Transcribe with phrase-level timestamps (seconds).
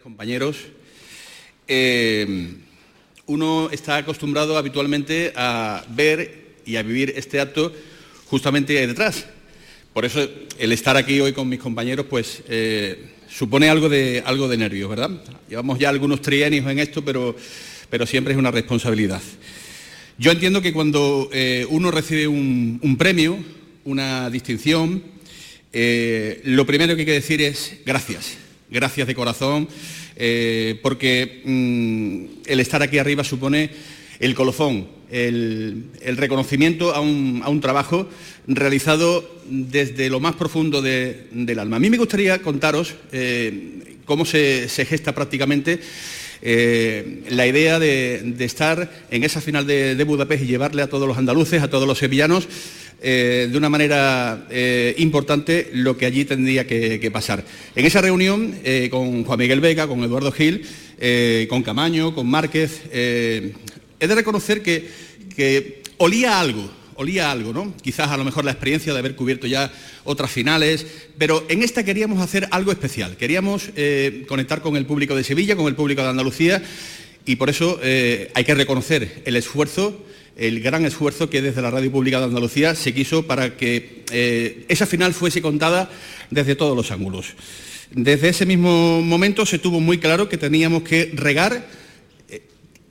[0.00, 0.56] compañeros,
[1.66, 2.54] eh,
[3.26, 7.72] uno está acostumbrado habitualmente a ver y a vivir este acto
[8.26, 9.26] justamente ahí detrás.
[9.92, 10.28] Por eso
[10.60, 14.88] el estar aquí hoy con mis compañeros pues eh, supone algo de, algo de nervios,
[14.88, 15.10] ¿verdad?
[15.48, 17.34] Llevamos ya algunos trienios en esto, pero,
[17.90, 19.22] pero siempre es una responsabilidad.
[20.18, 23.36] Yo entiendo que cuando eh, uno recibe un, premio,
[23.84, 25.02] una distinción,
[25.72, 28.43] lo primero que hay que decir es gracias
[28.74, 29.68] gracias de corazón,
[30.16, 33.70] eh, porque mm, el estar aquí arriba supone
[34.18, 38.08] el colofón, el, reconocimiento a un, trabajo
[38.46, 41.76] realizado desde lo más profundo del alma.
[41.76, 45.80] A mí me gustaría contaros eh, cómo se, gesta prácticamente
[46.46, 51.16] eh, la idea de, estar en esa final de, Budapest y llevarle a todos los
[51.16, 52.46] andaluces, a todos los sevillanos,
[53.00, 57.42] eh, de una manera eh, importante lo que allí tendría que, pasar.
[57.74, 58.54] En esa reunión
[58.90, 60.66] con Juan Miguel Vega, con Eduardo Gil,
[61.48, 63.52] con Camaño, con Márquez, he
[63.98, 67.74] de reconocer que olía algo, olía algo, ¿no?
[67.82, 69.72] Quizás a lo mejor la experiencia de haber cubierto ya
[70.04, 70.86] otras finales,
[71.18, 73.16] pero en esta queríamos hacer algo especial.
[73.16, 73.70] Queríamos
[74.28, 76.62] conectar con el público de Sevilla, con el público de Andalucía,
[77.26, 80.04] y por eso hay que reconocer el esfuerzo
[80.36, 84.64] el gran esfuerzo que desde la Radio Pública de Andalucía se quiso para que eh,
[84.68, 85.90] esa final fuese contada
[86.30, 87.34] desde todos los ángulos.
[87.92, 91.68] Desde ese mismo momento se tuvo muy claro que teníamos que regar, eh,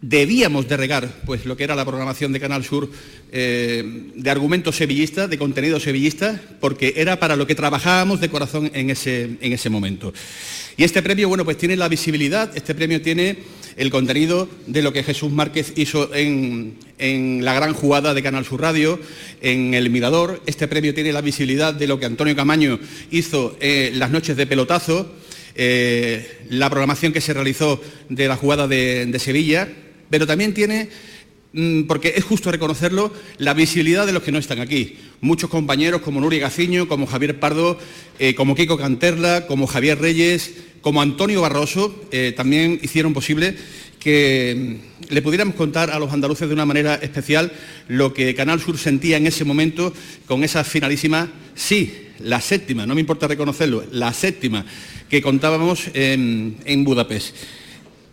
[0.03, 2.89] debíamos de regar pues, lo que era la programación de Canal Sur
[3.31, 8.69] eh, de argumentos sevillistas, de contenido sevillista, porque era para lo que trabajábamos de corazón
[8.73, 10.13] en ese, en ese momento.
[10.75, 13.37] Y este premio, bueno, pues tiene la visibilidad, este premio tiene
[13.77, 16.75] el contenido de lo que Jesús Márquez hizo en,
[17.43, 18.99] la gran jugada de Canal Sur Radio,
[19.41, 20.41] en El Mirador.
[20.45, 22.79] Este premio tiene la visibilidad de lo que Antonio Camaño
[23.11, 25.11] hizo en las noches de pelotazo,
[25.55, 29.67] eh, la programación que se realizó de la jugada de, Sevilla,
[30.13, 30.89] pero también tiene
[31.53, 34.95] mm, porque es justo reconocerlo, la visibilidad de los que no están aquí.
[35.21, 37.79] Muchos compañeros como Nuri Gaciño, como Javier Pardo,
[38.19, 40.51] eh, como Kiko Canterla, como Javier Reyes,
[40.81, 43.55] como Antonio Barroso, eh, también hicieron posible
[43.99, 44.77] que
[45.09, 47.51] mm, le pudiéramos contar a los andaluces de una manera especial
[47.87, 49.95] lo que Canal Sur sentía en ese momento
[50.27, 54.63] con esa finalísima, sí, la séptima, no me importa reconocerlo, la séptima
[55.09, 57.35] que contábamos en, Budapest.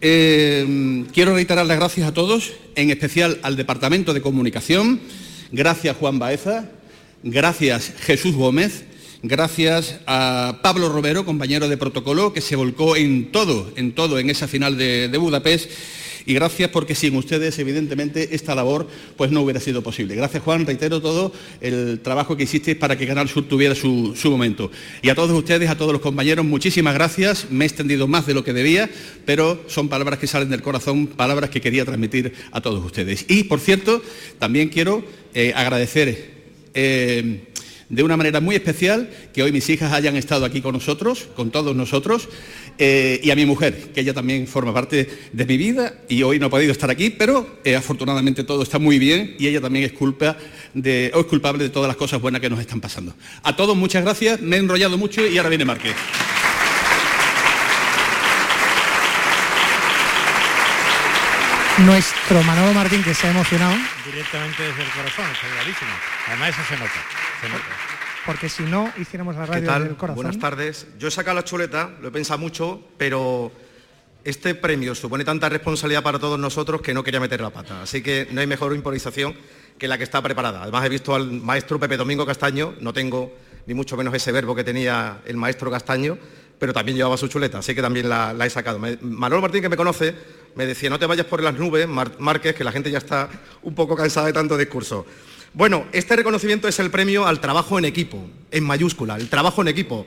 [0.03, 4.99] Eh, quiero reiterar las gracias a todos, en especial al Departamento de Comunicación,
[5.53, 6.71] gracias Juan Baeza,
[7.23, 8.85] gracias Jesús Gómez,
[9.23, 14.31] gracias a Pablo Romero, compañero de protocolo, que se volcó en todo, en todo, en
[14.31, 15.71] esa final de, Budapest.
[16.31, 18.87] Y gracias porque sin ustedes, evidentemente, esta labor
[19.17, 20.15] pues no hubiera sido posible.
[20.15, 24.71] Gracias, Juan, reitero todo el trabajo que hicisteis para que Canal Sur tuviera su, momento.
[25.03, 27.49] Y a todos ustedes, a todos los compañeros, muchísimas gracias.
[27.51, 28.89] Me he extendido más de lo que debía,
[29.27, 33.25] pero son palabras que salen del corazón, palabras que quería transmitir a todos ustedes.
[33.27, 34.01] Y, por cierto,
[34.39, 35.05] también quiero
[35.35, 36.39] eh, agradecer...
[36.75, 37.41] Eh,
[37.91, 41.51] de una manera muy especial que hoy mis hijas hayan estado aquí con nosotros, con
[41.51, 42.29] todos nosotros,
[42.79, 46.39] eh, y a mi mujer, que ella también forma parte de mi vida y hoy
[46.39, 49.85] no ha podido estar aquí, pero eh, afortunadamente todo está muy bien y ella también
[49.85, 50.39] es, culpa
[50.73, 53.13] de, es culpable de todas las cosas buenas que nos están pasando.
[53.43, 55.95] A todos muchas gracias, me he enrollado mucho y ahora viene Márquez.
[61.87, 63.75] Nuestro Manolo Martín, que se ha emocionado.
[64.05, 65.25] Directamente desde el corazón,
[65.55, 65.91] clarísimo.
[66.29, 67.65] Además eso se nota,
[68.27, 70.17] Porque si no hiciéramos la radio del corazón.
[70.17, 70.87] Buenas tardes.
[70.99, 73.51] Yo he sacado la chuleta, lo he pensado mucho, pero
[74.25, 77.83] este premio supone tanta responsabilidad para todos nosotros que no quería meter la pata.
[77.83, 79.35] Así que no hay mejor improvisación
[79.79, 80.63] que la que está preparada.
[80.63, 83.35] Además he visto al maestro Pepe Domingo Castaño, no tengo
[83.67, 86.19] ni mucho menos ese verbo que tenía el maestro Castaño,
[86.59, 88.79] pero también llevaba su chuleta, así que también la, he sacado.
[89.01, 90.15] Manuel Martín, que me conoce,
[90.55, 93.29] me decía, no te vayas por las nubes, Márquez, que la gente ya está
[93.63, 95.07] un poco cansada de tanto discurso.
[95.53, 99.69] Bueno, este reconocimiento es el premio al trabajo en equipo, en mayúscula, el trabajo en
[99.69, 100.07] equipo.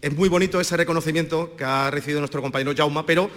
[0.00, 3.30] Es muy bonito ese reconocimiento que ha recibido nuestro compañero Jauma, pero,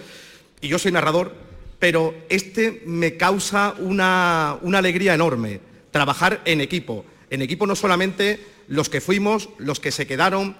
[0.60, 1.34] y yo soy narrador,
[1.78, 5.60] pero este me causa una, una alegría enorme,
[5.90, 7.04] trabajar en equipo.
[7.30, 10.56] En equipo no solamente los que fuimos, los que se quedaron,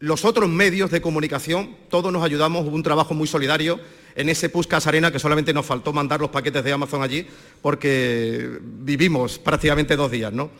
[0.00, 3.78] los otros medios de comunicación, todos nos ayudamos, hubo un trabajo muy solidario
[4.16, 7.26] en ese Puscas Arena que solamente nos faltó mandar los paquetes de Amazon allí
[7.60, 10.32] porque vivimos prácticamente dos días.
[10.32, 10.50] ¿no?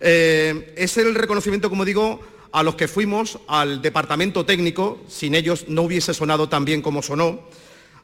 [0.00, 2.20] Eh, es el reconocimiento, como digo,
[2.52, 7.02] a los que fuimos, al departamento técnico, sin ellos no hubiese sonado tan bien como
[7.02, 7.40] sonó,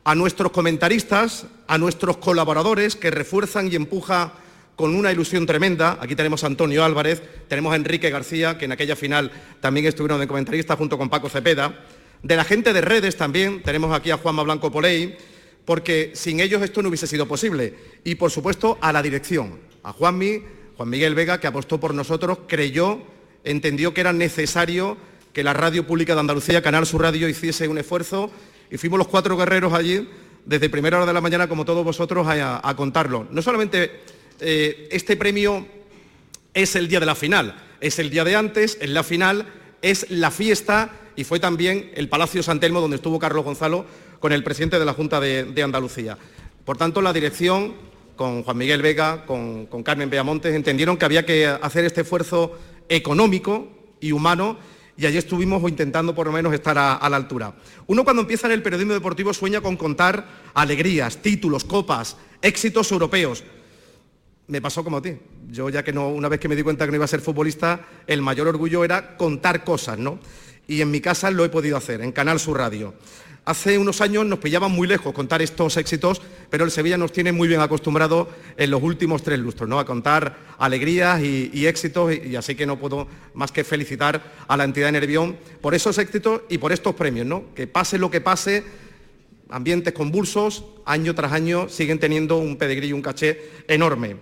[0.05, 4.33] a nuestros comentaristas, a nuestros colaboradores que refuerzan y empujan
[4.83, 5.97] con una ilusión tremenda.
[6.01, 9.31] Aquí tenemos a Antonio Álvarez, tenemos a Enrique García, que en aquella final
[9.61, 11.85] también estuvieron de comentarista junto con Paco Cepeda.
[12.25, 15.17] de la gente de redes también, tenemos aquí a Juanma Blanco Poley,
[15.65, 17.75] porque sin ellos esto no hubiese sido posible.
[18.03, 20.43] Y por supuesto a la dirección, a Juanmi,
[20.77, 23.03] Juan Miguel Vega, que apostó por nosotros, creyó,
[23.45, 24.97] entendió que era necesario
[25.33, 28.33] que la radio pública de Andalucía, Canal Sur Radio, hiciese un esfuerzo
[28.69, 30.09] y fuimos los cuatro guerreros allí
[30.45, 33.29] desde primera hora de la mañana, como todos vosotros, a, contarlo.
[33.31, 34.01] No solamente
[34.43, 35.67] eh, este premio
[36.55, 39.47] es el día de la final, es el día de antes, es la final,
[39.81, 43.87] es la fiesta y fue también el Palacio San Telmo donde estuvo Carlos Gonzalo
[44.21, 46.19] con el presidente de la Junta de, Andalucía.
[46.65, 47.75] Por tanto, la dirección,
[48.17, 52.59] con Juan Miguel Vega, con, con Carmen Beamontes, entendieron que había que hacer este esfuerzo
[52.89, 53.69] económico
[54.01, 54.59] y humano
[54.97, 57.55] y allí estuvimos intentando por lo menos estar a, la altura.
[57.87, 63.43] Uno cuando empieza en el periodismo deportivo sueña con contar alegrías, títulos, copas, éxitos europeos.
[64.49, 65.17] Me pasó como a ti.
[65.51, 67.21] Yo ya que no, una vez que me di cuenta que no iba a ser
[67.21, 70.19] futbolista, el mayor orgullo era contar cosas, ¿no?
[70.67, 72.95] Y en mi casa lo he podido hacer, en Canal Sur Radio.
[73.45, 77.33] Hace unos años nos pillaban muy lejos contar estos éxitos, pero el Sevilla nos tiene
[77.33, 79.81] muy bien acostumbrado en los últimos tres lustros, ¿no?
[79.81, 84.63] A contar alegrías y, éxitos, y, así que no puedo más que felicitar a la
[84.63, 87.53] entidad Nervión por esos éxitos y por estos premios, ¿no?
[87.53, 88.63] Que pase lo que pase,
[89.51, 94.19] ambientes convulsos, año tras año, siguen teniendo un pedigrí y un caché enorme.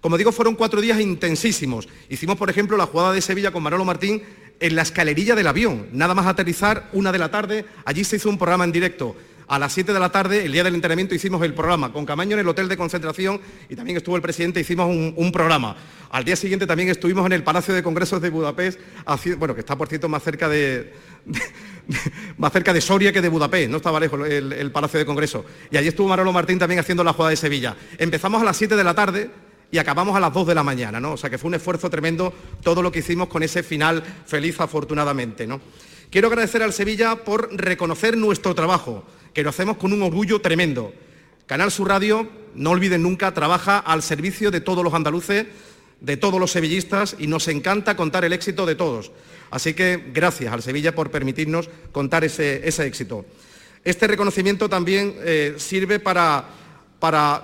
[0.00, 1.88] Como digo, fueron cuatro días intensísimos.
[2.08, 4.22] Hicimos, por ejemplo, la jugada de Sevilla con Manolo Martín
[4.60, 5.88] en la escalerilla del avión.
[5.92, 9.16] Nada más aterrizar, una de la tarde, allí se hizo un programa en directo.
[9.48, 11.92] A las 7 de la tarde, el día del entrenamiento, hicimos el programa.
[11.92, 15.76] Con Camaño en el hotel de concentración y también estuvo el presidente, hicimos un, programa.
[16.10, 18.80] Al día siguiente también estuvimos en el Palacio de Congresos de Budapest,
[19.38, 20.92] bueno, que está por cierto más cerca de,
[22.38, 25.44] más cerca de Soria que de Budapest, no estaba lejos el, Palacio de Congresos.
[25.70, 27.76] Y allí estuvo Manolo Martín también haciendo la jugada de Sevilla.
[27.98, 29.30] Empezamos a las 7 de la tarde,
[29.70, 31.12] y acabamos a las 2 de la mañana, ¿no?
[31.12, 32.32] O sea que fue un esfuerzo tremendo
[32.62, 35.60] todo lo que hicimos con ese final feliz afortunadamente, ¿no?
[36.10, 39.04] Quiero agradecer al Sevilla por reconocer nuestro trabajo,
[39.34, 40.92] que lo hacemos con un orgullo tremendo.
[41.46, 45.46] Canal Sur Radio, no olviden nunca, trabaja al servicio de todos los andaluces,
[46.00, 49.10] de todos los sevillistas y nos encanta contar el éxito de todos.
[49.50, 53.24] Así que gracias al Sevilla por permitirnos contar ese, éxito.
[53.84, 56.44] Este reconocimiento también eh, sirve para,
[56.98, 57.42] para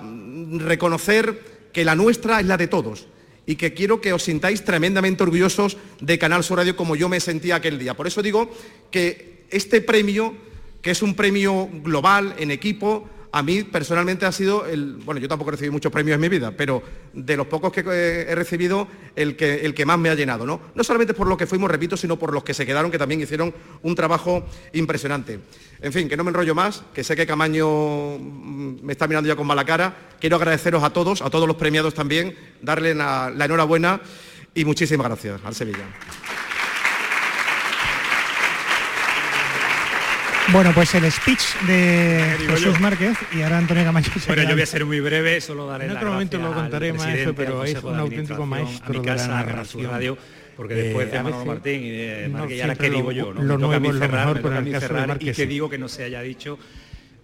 [0.57, 3.07] reconocer que la nuestra es la de todos
[3.45, 7.19] y que quiero que os sintáis tremendamente orgullosos de Canal Sur Radio como yo me
[7.19, 7.95] sentía aquel día.
[7.95, 8.49] Por eso digo
[8.89, 10.33] que este premio,
[10.81, 15.27] que es un premio global, en equipo, a mí personalmente ha sido el, bueno, yo
[15.27, 16.83] tampoco he recibido muchos premios en mi vida, pero
[17.13, 20.61] de los pocos que he recibido, el que, el que más me ha llenado, ¿no?
[20.75, 23.21] No solamente por los que fuimos, repito, sino por los que se quedaron, que también
[23.21, 23.51] hicieron
[23.81, 25.39] un trabajo impresionante.
[25.81, 29.27] En fin, que no me enrollo más, que sé que Camaño mm, me está mirando
[29.27, 29.95] ya con mala cara.
[30.21, 33.99] Quiero agradeceros a todos, a todos los premiados también, darle la enhorabuena
[34.53, 35.85] y muchísimas gracias al Sevilla.
[40.51, 44.11] Bueno, pues el speech de Jesús Márquez y ahora Antonio Camacho.
[44.27, 47.33] Bueno, yo voy a ser muy breve, solo daré En otro momento lo contaré, maestro,
[47.33, 49.89] pero es un auténtico maestro de la narración.
[49.89, 50.17] Radio,
[50.55, 53.33] porque después de Manolo Martín y de Márquez, ya ¿qué digo yo?
[53.33, 53.41] ¿no?
[53.41, 55.77] Lo me toca a mí cerrar, me toca a mí cerrar y que digo que
[55.77, 56.59] no se haya dicho.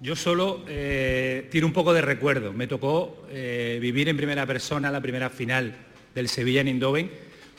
[0.01, 2.53] Yo solo eh, tiro un poco de recuerdo.
[2.53, 5.75] Me tocó eh, vivir en primera persona la primera final
[6.15, 7.11] del Sevilla en Indoven,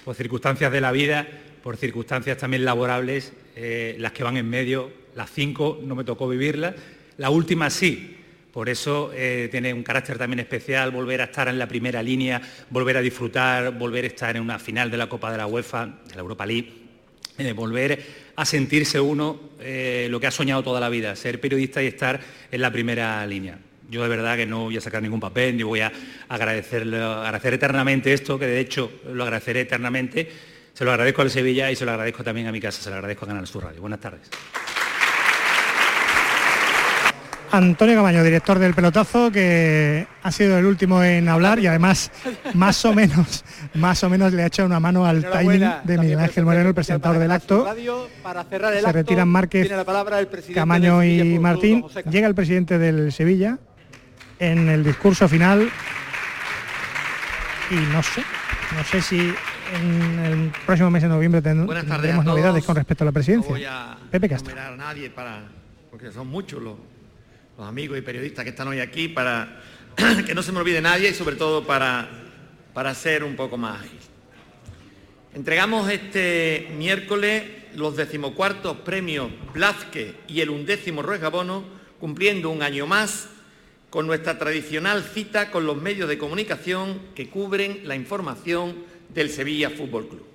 [0.05, 1.29] por circunstancias de la vida,
[1.63, 6.29] por circunstancias también laborables, eh, las que van en medio, las cinco no me tocó
[6.29, 6.75] vivirlas,
[7.19, 8.17] la última sí.
[8.53, 12.43] Por eso eh, tiene un carácter también especial volver a estar en la primera línea,
[12.69, 15.87] volver a disfrutar, volver a estar en una final de la Copa de la UEFA,
[16.09, 16.73] de la Europa League,
[17.39, 18.03] eh, volver
[18.35, 22.21] a sentirse uno eh, lo que ha soñado toda la vida, ser periodista y estar
[22.51, 23.59] en la primera línea.
[23.89, 25.93] Yo de verdad que no voy a sacar ningún papel, ni voy a
[26.29, 30.31] agradecerle, agradecer eternamente esto, que de hecho lo agradeceré eternamente.
[30.73, 32.97] Se lo agradezco al Sevilla y se lo agradezco también a mi casa, se lo
[32.97, 33.81] agradezco a Canal Sur Radio.
[33.81, 34.31] Buenas tardes.
[37.53, 42.13] Antonio Camaño, director del pelotazo, que ha sido el último en hablar y además
[42.55, 46.21] más o menos, más o menos le ha echado una mano al timing de Miguel
[46.21, 47.67] Ángel Moreno, el presentador del acto.
[48.81, 49.71] Se retiran Márquez,
[50.55, 51.85] Camaño y Martín.
[52.09, 53.59] Llega el presidente del Sevilla
[54.39, 55.69] en el discurso final
[57.71, 58.23] y no sé,
[58.77, 59.35] no sé si
[59.75, 63.97] en el próximo mes de noviembre tendremos novedades con respecto a la presidencia.
[64.11, 64.55] Pepe Castro.
[64.61, 65.43] a nadie para,
[65.91, 66.75] porque son muchos los
[67.61, 69.61] los amigos y periodistas que están hoy aquí, para
[70.27, 72.09] que no se me olvide nadie y sobre todo para,
[72.73, 73.99] para ser un poco más ágil.
[75.35, 77.43] Entregamos este miércoles
[77.75, 81.63] los decimocuartos premios Blazque y el undécimo Ruegabono,
[82.01, 83.29] cumpliendo un año más
[83.91, 88.75] con nuestra tradicional cita con los medios de comunicación que cubren la información
[89.11, 90.27] del Sevilla Fútbol Club.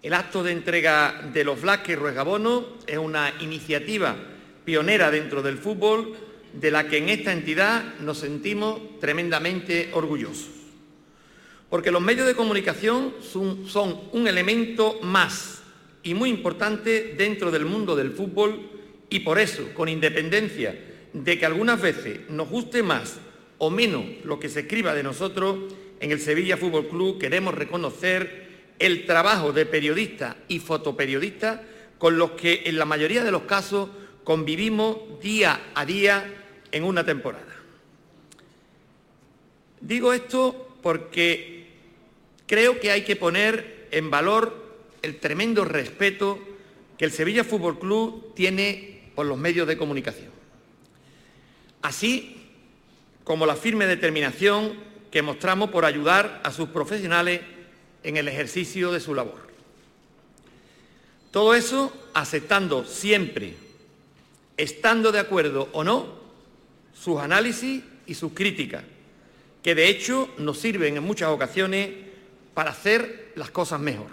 [0.00, 4.31] El acto de entrega de los Blasques Ruegabono es una iniciativa
[4.64, 6.14] pionera dentro del fútbol
[6.52, 10.50] de la que en esta entidad nos sentimos tremendamente orgullosos.
[11.70, 15.62] Porque los medios de comunicación son, son un elemento más
[16.02, 18.60] y muy importante dentro del mundo del fútbol
[19.08, 20.78] y por eso, con independencia
[21.12, 23.18] de que algunas veces nos guste más
[23.58, 28.42] o menos lo que se escriba de nosotros, en el Sevilla Fútbol Club queremos reconocer
[28.78, 31.60] el trabajo de periodistas y fotoperiodistas
[31.98, 33.88] con los que en la mayoría de los casos
[34.24, 36.32] convivimos día a día
[36.70, 37.46] en una temporada.
[39.80, 41.66] Digo esto porque
[42.46, 44.62] creo que hay que poner en valor
[45.02, 46.38] el tremendo respeto
[46.96, 50.30] que el Sevilla Fútbol Club tiene por los medios de comunicación.
[51.82, 52.36] Así
[53.24, 54.74] como la firme determinación
[55.10, 57.40] que mostramos por ayudar a sus profesionales
[58.02, 59.48] en el ejercicio de su labor.
[61.30, 63.54] Todo eso aceptando siempre,
[64.56, 66.06] estando de acuerdo o no,
[66.92, 68.84] sus análisis y sus críticas,
[69.62, 71.90] que de hecho nos sirven en muchas ocasiones
[72.54, 74.08] para hacer las cosas mejor.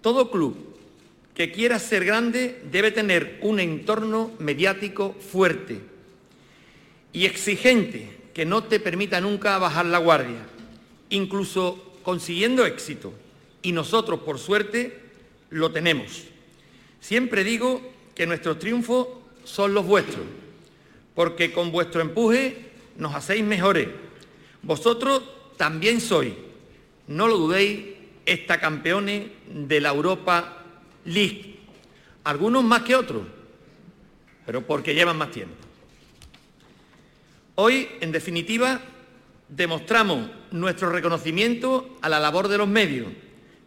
[0.00, 0.56] Todo club
[1.34, 5.80] que quiera ser grande debe tener un entorno mediático fuerte
[7.12, 10.46] y exigente que no te permita nunca bajar la guardia,
[11.10, 13.12] incluso consiguiendo éxito.
[13.62, 14.98] Y nosotros, por suerte,
[15.50, 16.24] lo tenemos.
[17.00, 17.82] Siempre digo
[18.18, 19.06] que nuestros triunfos
[19.44, 20.24] son los vuestros,
[21.14, 23.88] porque con vuestro empuje nos hacéis mejores.
[24.60, 25.22] Vosotros
[25.56, 26.34] también sois,
[27.06, 27.94] no lo dudéis,
[28.26, 30.64] esta campeones de la Europa
[31.04, 31.60] League.
[32.24, 33.22] Algunos más que otros,
[34.44, 35.54] pero porque llevan más tiempo.
[37.54, 38.80] Hoy, en definitiva,
[39.48, 43.06] demostramos nuestro reconocimiento a la labor de los medios,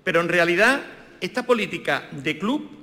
[0.04, 0.84] pero en realidad
[1.22, 2.81] esta política de club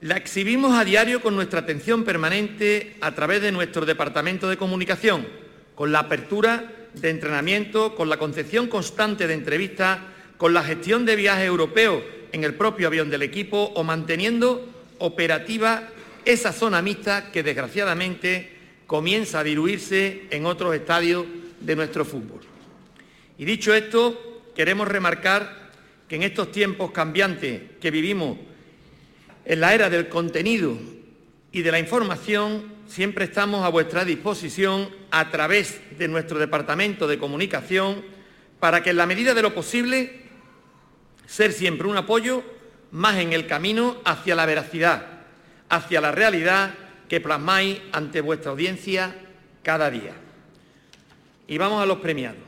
[0.00, 5.26] la exhibimos a diario con nuestra atención permanente a través de nuestro departamento de comunicación,
[5.74, 9.98] con la apertura de entrenamiento, con la concepción constante de entrevistas,
[10.38, 12.02] con la gestión de viajes europeos
[12.32, 14.66] en el propio avión del equipo o manteniendo
[14.98, 15.88] operativa
[16.24, 21.26] esa zona mixta que desgraciadamente comienza a diluirse en otros estadios
[21.60, 22.40] de nuestro fútbol.
[23.36, 25.70] Y dicho esto, queremos remarcar
[26.08, 28.38] que en estos tiempos cambiantes que vivimos
[29.44, 30.76] en la era del contenido
[31.52, 37.18] y de la información, siempre estamos a vuestra disposición a través de nuestro Departamento de
[37.18, 38.02] Comunicación
[38.58, 40.22] para que en la medida de lo posible
[41.26, 42.42] ser siempre un apoyo
[42.92, 45.06] más en el camino hacia la veracidad,
[45.68, 46.74] hacia la realidad
[47.08, 49.14] que plasmáis ante vuestra audiencia
[49.62, 50.12] cada día.
[51.48, 52.38] Y vamos a los premiados.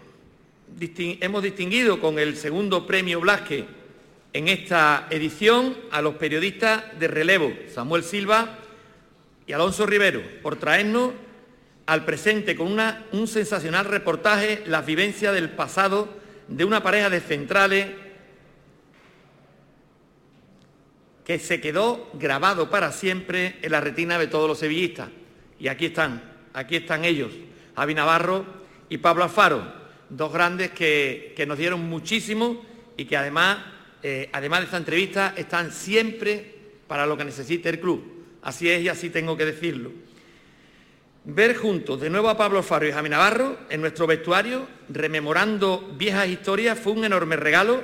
[0.79, 3.67] hemos distinguido con el segundo premio Blasque
[4.33, 8.59] en esta edición a los periodistas de relevo, Samuel Silva
[9.47, 11.13] y Alonso Rivero, por traernos
[11.87, 12.79] al presente con
[13.13, 16.09] un sensacional reportaje las vivencias del pasado
[16.49, 17.89] de una pareja de centrales
[21.25, 25.09] que se quedó grabado para siempre en la retina de todos los sevillistas.
[25.59, 26.23] Y aquí están,
[26.53, 27.33] aquí están ellos,
[27.77, 28.45] Javi Navarro
[28.89, 29.73] y Pablo Alfaro,
[30.11, 32.65] dos grandes que, nos dieron muchísimo
[32.97, 33.59] y que además,
[34.03, 36.55] eh, además de esta entrevista, están siempre
[36.87, 38.03] para lo que necesite el club.
[38.43, 39.93] Así es y así tengo que decirlo.
[41.25, 46.29] Ver juntos de nuevo a Pablo Alfaro y Javi Navarro en nuestro vestuario, rememorando viejas
[46.29, 47.81] historias, fue un enorme regalo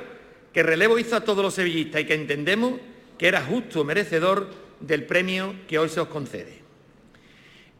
[0.53, 2.81] que Relevo hizo a todos los sevillistas y que entendemos
[3.17, 4.49] que era justo merecedor
[4.81, 6.59] del premio que hoy se os concede.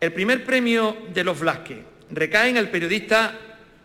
[0.01, 1.79] El primer premio de los Blasques
[2.11, 3.37] recae en el periodista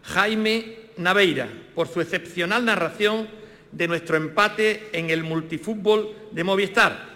[0.03, 3.27] Jaime Naveira por su excepcional narración
[3.73, 7.13] de nuestro empate en el multifútbol de Movistar.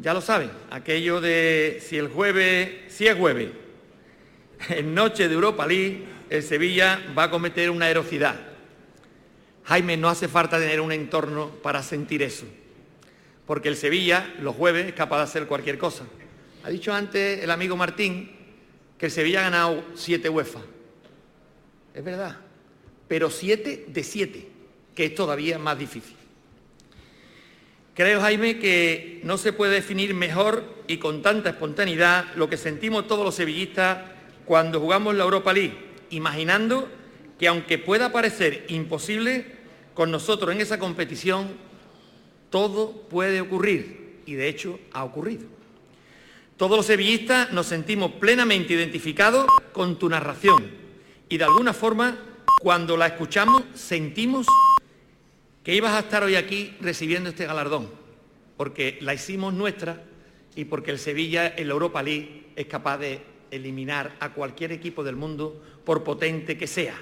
[0.00, 3.50] Ya lo saben, aquello de si el jueves, si es jueves,
[4.68, 8.36] en noche de Europa League, el Sevilla va a cometer una erosidad.
[9.64, 12.46] Jaime, no hace falta tener un entorno para sentir eso
[13.50, 16.04] porque el Sevilla los jueves es capaz de hacer cualquier cosa.
[16.62, 18.30] Ha dicho antes el amigo Martín
[18.96, 20.60] que el Sevilla ha ganado siete UEFA.
[21.92, 22.36] Es verdad,
[23.08, 24.49] pero siete de siete,
[24.94, 26.16] que es todavía más difícil.
[27.94, 33.06] Creo, Jaime, que no se puede definir mejor y con tanta espontaneidad lo que sentimos
[33.06, 33.98] todos los sevillistas
[34.44, 35.76] cuando jugamos la Europa League,
[36.10, 36.88] imaginando
[37.38, 39.44] que aunque pueda parecer imposible,
[39.94, 41.48] con nosotros en esa competición
[42.48, 45.46] todo puede ocurrir y de hecho ha ocurrido.
[46.56, 50.70] Todos los sevillistas nos sentimos plenamente identificados con tu narración
[51.28, 52.18] y de alguna forma
[52.60, 54.46] cuando la escuchamos sentimos
[55.62, 57.88] que ibas a estar hoy aquí recibiendo este galardón,
[58.56, 60.02] porque la hicimos nuestra
[60.54, 65.04] y porque el Sevilla en la Europa League es capaz de eliminar a cualquier equipo
[65.04, 66.94] del mundo, por potente que sea.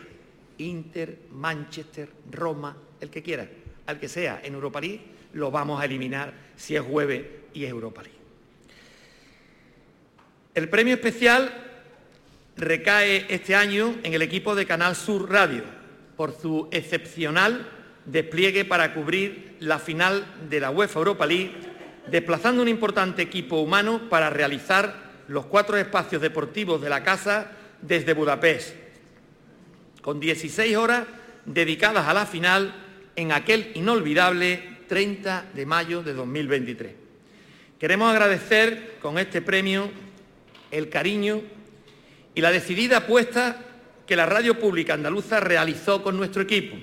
[0.58, 3.48] Inter, Manchester, Roma, el que quiera,
[3.86, 5.02] al que sea en Europa League,
[5.34, 7.24] lo vamos a eliminar si es jueves
[7.54, 8.18] y es Europa League.
[10.54, 11.52] El premio especial
[12.56, 15.62] recae este año en el equipo de Canal Sur Radio
[16.16, 17.77] por su excepcional
[18.10, 21.52] despliegue para cubrir la final de la UEFA Europa League,
[22.10, 28.14] desplazando un importante equipo humano para realizar los cuatro espacios deportivos de la casa desde
[28.14, 28.74] Budapest,
[30.00, 31.06] con 16 horas
[31.44, 32.74] dedicadas a la final
[33.14, 36.92] en aquel inolvidable 30 de mayo de 2023.
[37.78, 39.90] Queremos agradecer con este premio
[40.70, 41.42] el cariño
[42.34, 43.64] y la decidida apuesta
[44.06, 46.76] que la radio pública andaluza realizó con nuestro equipo,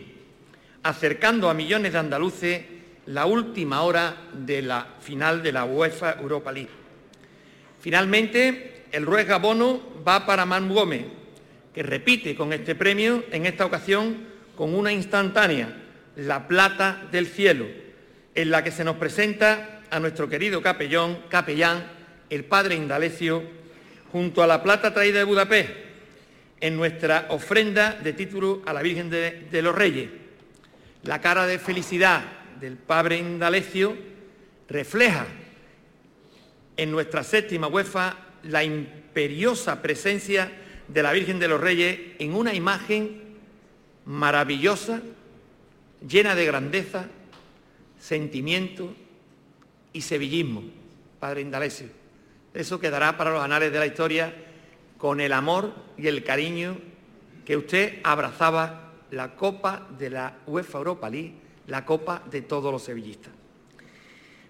[0.86, 2.62] acercando a millones de andaluces
[3.08, 6.70] la última hora de la final de la UEFA Europa League.
[7.82, 11.06] Finalmente, el Ruega Bono va para Manu Gómez,
[11.74, 15.76] que repite con este premio, en esta ocasión con una instantánea,
[16.18, 17.66] La Plata del Cielo,
[18.36, 21.84] en la que se nos presenta a nuestro querido capellón, capellán,
[22.30, 23.42] el padre Indalecio,
[24.12, 25.72] junto a la plata traída de Budapest,
[26.62, 30.25] en nuestra ofrenda de título a la Virgen de, de los Reyes.
[31.06, 32.24] La cara de felicidad
[32.60, 33.96] del padre Indalecio
[34.68, 35.28] refleja
[36.78, 40.52] en nuestra séptima UEFA la imperiosa presencia
[40.88, 43.22] de la Virgen de los Reyes en una imagen
[44.06, 45.02] maravillosa,
[46.08, 47.06] llena de grandeza,
[48.00, 48.96] sentimiento
[49.94, 50.64] y sevillismo,
[51.20, 51.88] Padre Indalecio.
[52.52, 54.34] Eso quedará para los anales de la historia
[54.98, 56.78] con el amor y el cariño
[57.46, 61.34] que usted abrazaba la copa de la UEFA Europa League,
[61.68, 63.32] la copa de todos los sevillistas.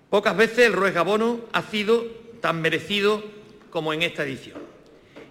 [0.10, 2.06] Pocas veces el Ruegabono Gabono ha sido
[2.42, 3.24] tan merecido
[3.70, 4.60] como en esta edición.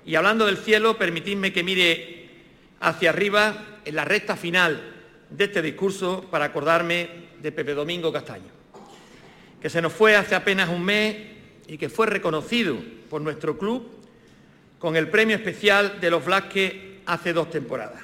[0.04, 2.28] Y hablando del cielo, permitidme que mire
[2.80, 4.94] hacia arriba en la recta final
[5.30, 7.08] de este discurso para acordarme
[7.40, 8.50] de Pepe Domingo Castaño,
[9.60, 11.16] que se nos fue hace apenas un mes
[11.66, 12.76] y que fue reconocido
[13.08, 13.88] por nuestro club
[14.78, 16.74] con el premio especial de los Blasques
[17.06, 18.03] hace dos temporadas.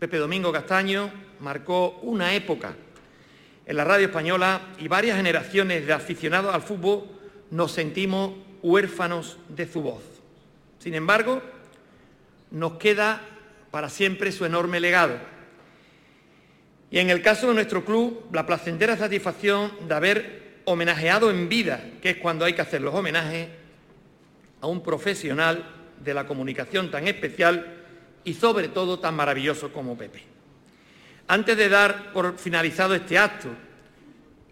[0.00, 1.10] Pepe Domingo Castaño
[1.40, 2.72] marcó una época
[3.66, 7.04] en la radio española y varias generaciones de aficionados al fútbol
[7.50, 8.32] nos sentimos
[8.62, 10.02] huérfanos de su voz.
[10.78, 11.42] Sin embargo,
[12.50, 13.20] nos queda
[13.70, 15.18] para siempre su enorme legado.
[16.90, 21.84] Y en el caso de nuestro club, la placentera satisfacción de haber homenajeado en vida,
[22.00, 23.48] que es cuando hay que hacer los homenajes,
[24.62, 25.62] a un profesional
[26.02, 27.79] de la comunicación tan especial
[28.24, 30.22] y sobre todo tan maravilloso como Pepe.
[31.28, 33.48] Antes de dar por finalizado este acto,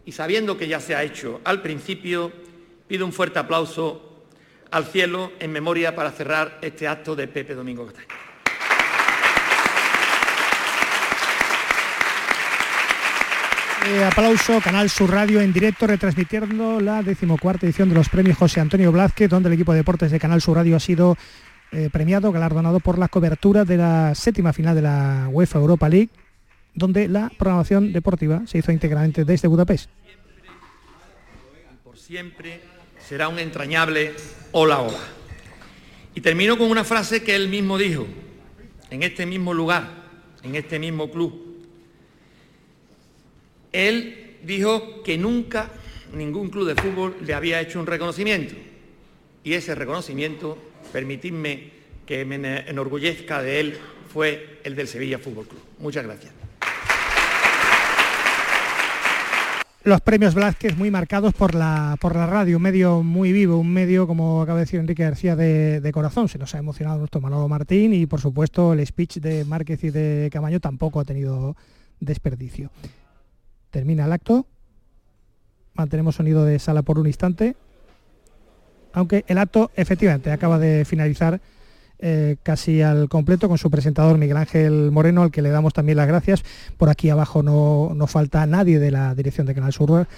[0.04, 2.32] y sabiendo que ya se ha hecho al principio,
[2.86, 4.24] pido un fuerte aplauso
[4.70, 8.08] al cielo en memoria para cerrar este acto de Pepe Domingo Castaño.
[13.86, 18.60] Eh, aplauso, Canal Sur Radio en directo, retransmitiendo la decimocuarta edición de los premios José
[18.60, 21.16] Antonio Blázquez, donde el equipo de deportes de Canal Sur Radio ha sido
[21.72, 26.10] eh, premiado, galardonado por la cobertura de la séptima final de la UEFA Europa League,
[26.74, 29.90] donde la programación deportiva se hizo íntegramente desde Budapest.
[31.84, 32.60] Por siempre
[32.98, 34.14] será un entrañable
[34.52, 34.98] hola hola.
[36.14, 38.06] Y termino con una frase que él mismo dijo,
[38.90, 39.88] en este mismo lugar,
[40.42, 41.66] en este mismo club.
[43.72, 45.70] Él dijo que nunca
[46.14, 48.54] ningún club de fútbol le había hecho un reconocimiento.
[49.44, 50.58] Y ese reconocimiento,
[50.92, 51.70] permitidme
[52.06, 52.36] que me
[52.68, 53.78] enorgullezca de él,
[54.12, 55.60] fue el del Sevilla Fútbol Club.
[55.78, 56.32] Muchas gracias.
[59.88, 63.72] los premios Blázquez muy marcados por la, por la radio, un medio muy vivo, un
[63.72, 66.28] medio, como acaba de decir Enrique García, de, corazón.
[66.28, 69.90] Se nos ha emocionado nuestro Manolo Martín y, por supuesto, el speech de Márquez y
[69.90, 71.56] de Camaño tampoco ha tenido
[72.00, 72.70] desperdicio.
[73.70, 74.46] Termina el acto.
[75.74, 77.56] Mantenemos sonido de sala por un instante.
[78.98, 81.40] Aunque el acto efectivamente acaba de finalizar
[82.00, 85.98] eh, casi al completo con su presentador Miguel Ángel Moreno, al que le damos también
[85.98, 86.42] las gracias.
[86.76, 90.08] Por aquí abajo no, no falta nadie de la dirección de Canal Sur.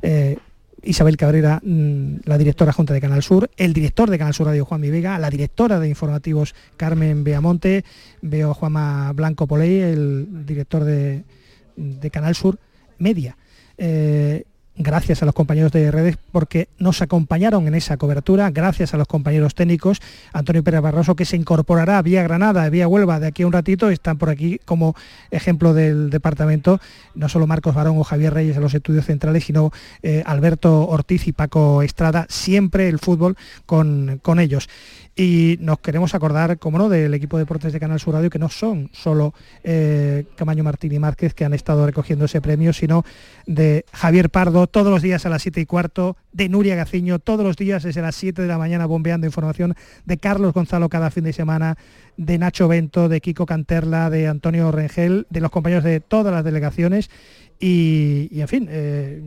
[0.00, 0.38] Eh,
[0.82, 4.64] Isabel Cabrera, mm, la directora junta de Canal Sur, el director de Canal Sur Radio
[4.64, 7.84] Juan Vega, la directora de informativos Carmen Beamonte,
[8.22, 11.24] veo a Juanma Blanco Poley, el director de,
[12.10, 12.58] Canal Sur
[12.96, 13.36] Media.
[13.76, 14.44] Eh,
[14.76, 19.06] gracias a los compañeros de redes porque nos acompañaron en esa cobertura, gracias a los
[19.06, 20.00] compañeros técnicos,
[20.32, 23.90] Antonio Pérez Barroso que se incorporará vía Granada, vía Huelva de aquí a un ratito,
[23.90, 24.94] están por aquí como
[25.30, 26.80] ejemplo del departamento,
[27.14, 31.26] no solo Marcos Barón o Javier Reyes en los estudios centrales, sino eh, Alberto Ortiz
[31.26, 34.68] y Paco Estrada, siempre el fútbol con, con ellos.
[35.20, 38.38] Y nos queremos acordar, como no, del equipo de deportes de Canal Sur Radio, que
[38.38, 43.04] no son solo eh, Camaño Martín y Márquez que han estado recogiendo ese premio, sino
[43.46, 47.44] de Javier Pardo todos los días a las 7 y cuarto, de Nuria Gaciño todos
[47.44, 49.74] los días desde las 7 de la mañana bombeando información,
[50.06, 51.76] de Carlos Gonzalo cada fin de semana,
[52.16, 56.44] de Nacho Bento, de Kiko Canterla, de Antonio Rengel, de los compañeros de todas las
[56.44, 57.10] delegaciones
[57.58, 59.20] y, en fin, eh,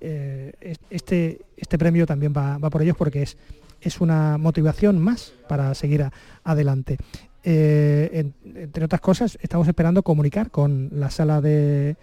[0.00, 3.36] eh, este, este premio también va por ellos porque es
[3.82, 6.08] es una motivación más para seguir
[6.44, 6.98] adelante.
[7.44, 11.96] Eh, entre otras cosas, estamos esperando comunicar con la sala de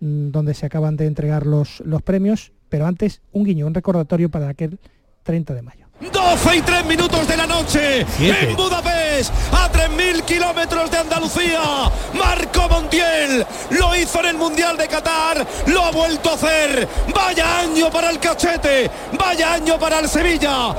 [0.00, 4.30] mm, donde se acaban de entregar los, los premios, pero antes un guiño, un recordatorio
[4.30, 4.78] para aquel
[5.22, 5.79] 30 de mayo.
[6.00, 11.60] 12 y 3 minutos de la noche en Budapest, a 3.000 kilómetros de Andalucía.
[12.14, 16.88] Marco Montiel lo hizo en el Mundial de Qatar, lo ha vuelto a hacer.
[17.14, 20.74] Vaya año para el cachete, vaya año para el Sevilla.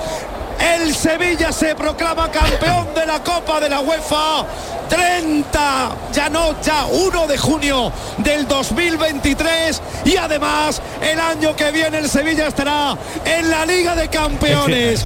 [0.59, 4.45] El Sevilla se proclama campeón de la Copa de la UEFA.
[4.89, 11.99] 30, ya no, ya 1 de junio del 2023 y además el año que viene
[11.99, 15.05] el Sevilla estará en la Liga de Campeones.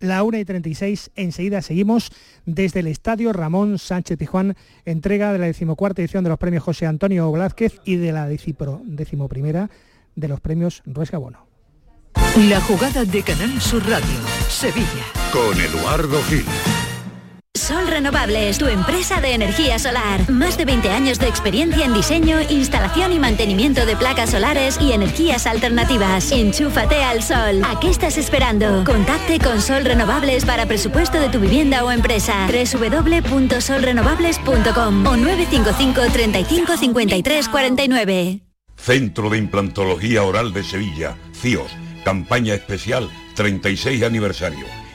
[0.00, 2.10] La 1 y 36, enseguida seguimos
[2.46, 6.86] desde el Estadio Ramón Sánchez Tijuán, entrega de la decimocuarta edición de los premios José
[6.86, 9.70] Antonio Blázquez y de la decimoprimera
[10.14, 11.46] de los premios Ruesca Bono.
[12.48, 14.06] La jugada de Canal Sur Radio,
[14.48, 15.04] Sevilla.
[15.32, 16.44] Con Eduardo Gil.
[17.68, 20.30] Sol Renovables, tu empresa de energía solar.
[20.30, 24.92] Más de 20 años de experiencia en diseño, instalación y mantenimiento de placas solares y
[24.92, 26.32] energías alternativas.
[26.32, 27.60] Enchúfate al sol.
[27.64, 28.84] ¿A qué estás esperando?
[28.84, 32.46] Contacte con Sol Renovables para presupuesto de tu vivienda o empresa.
[32.46, 38.40] www.solrenovables.com o 955 35 53 49.
[38.76, 41.70] Centro de Implantología Oral de Sevilla, CIOS
[42.04, 44.77] Campaña especial 36 aniversario.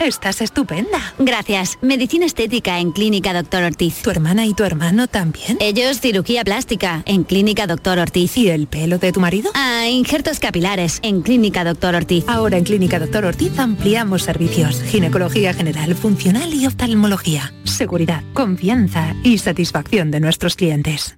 [0.00, 1.14] Estás estupenda.
[1.18, 1.78] Gracias.
[1.80, 4.02] Medicina estética en Clínica Doctor Ortiz.
[4.02, 5.56] ¿Tu hermana y tu hermano también?
[5.60, 8.36] Ellos cirugía plástica en Clínica Doctor Ortiz.
[8.36, 9.50] ¿Y el pelo de tu marido?
[9.54, 12.24] Ah, injertos capilares en Clínica Doctor Ortiz.
[12.26, 14.82] Ahora en Clínica Doctor Ortiz ampliamos servicios.
[14.82, 17.54] Ginecología general, funcional y oftalmología.
[17.62, 21.16] Seguridad, confianza y satisfacción de nuestros clientes.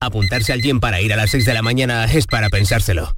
[0.00, 3.17] Apuntarse al gym para ir a las 6 de la mañana es para pensárselo.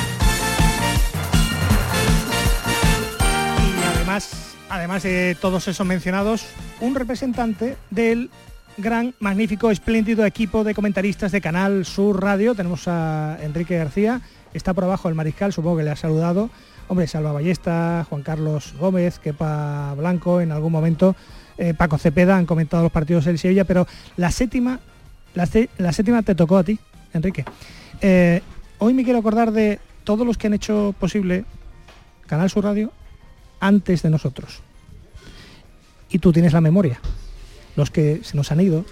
[4.71, 6.45] Además, de todos esos mencionados,
[6.79, 8.29] un representante del
[8.77, 12.55] gran, magnífico, espléndido equipo de comentaristas de Canal Sur Radio.
[12.55, 14.21] Tenemos a Enrique García,
[14.53, 16.49] está por abajo el mariscal, supongo que le ha saludado.
[16.87, 21.15] Hombre, Salva Ballesta, Juan Carlos Gómez, Kepa Blanco, en algún momento
[21.57, 24.79] eh, Paco Cepeda han comentado los partidos del Sevilla, pero la séptima,
[25.35, 26.79] la, séptima te tocó a ti,
[27.13, 27.43] Enrique.
[27.99, 28.41] Eh,
[28.79, 31.43] hoy me quiero acordar de todos los que han hecho posible
[32.25, 32.91] Canal Sur Radio
[33.61, 34.59] antes de nosotros.
[36.09, 36.99] Y tú tienes la memoria.
[37.77, 38.83] Los que se nos han ido,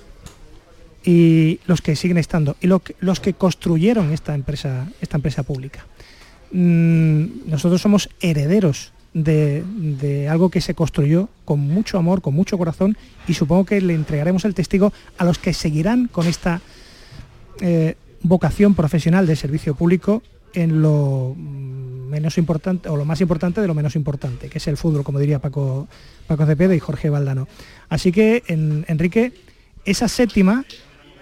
[1.04, 5.86] y los que siguen estando y los que construyeron esta empresa, esta empresa pública.
[6.52, 12.98] Mm, nosotros somos herederos de, algo que se construyó con mucho amor, con mucho corazón
[13.28, 16.62] y supongo que le entregaremos el testigo a los que seguirán con esta
[17.62, 20.22] eh, vocación profesional de servicio público
[20.54, 21.36] en lo
[22.10, 25.20] menos importante o lo más importante de lo menos importante, que es el fútbol, como
[25.20, 25.88] diría Paco,
[26.28, 27.48] Paco Cepeda y Jorge Valdano.
[27.88, 29.32] Así que, Enrique,
[29.86, 30.66] esa séptima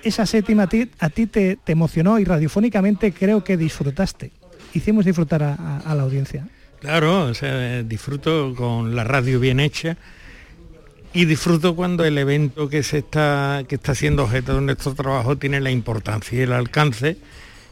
[0.03, 4.31] esa séptima a ti, a ti te, emocionó y radiofónicamente creo que disfrutaste.
[4.73, 6.47] Hicimos disfrutar a, la audiencia.
[6.79, 7.31] Claro,
[7.83, 9.97] disfruto con la radio bien hecha
[11.13, 15.37] y disfruto cuando el evento que se está que está siendo objeto de nuestro trabajo
[15.37, 17.17] tiene la importancia y el alcance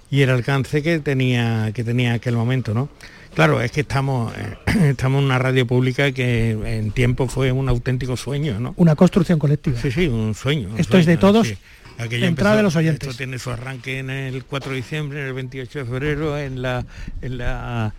[0.09, 2.89] y el alcance que tenía que tenía aquel momento, ¿no?
[3.33, 4.33] Claro, es que estamos,
[4.83, 8.73] estamos en una radio pública que en tiempo fue un auténtico sueño, ¿no?
[8.77, 9.79] Una construcción colectiva.
[9.79, 10.69] Sí, sí, un sueño.
[10.77, 11.53] Esto es de todos.
[11.97, 13.07] Entrada de los oyentes.
[13.07, 16.61] Esto tiene su arranque en el 4 de diciembre, en el 28 de febrero, en
[16.61, 16.85] la,
[17.21, 17.93] en la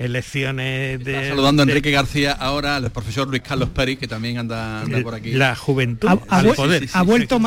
[0.00, 1.28] elecciones de...
[1.28, 5.32] saludando a Enrique García ahora, al profesor Luis Carlos Pérez, que también anda, por aquí.
[5.32, 6.16] La juventud ha,
[6.54, 6.88] poder.
[6.92, 7.38] ha, vuelto,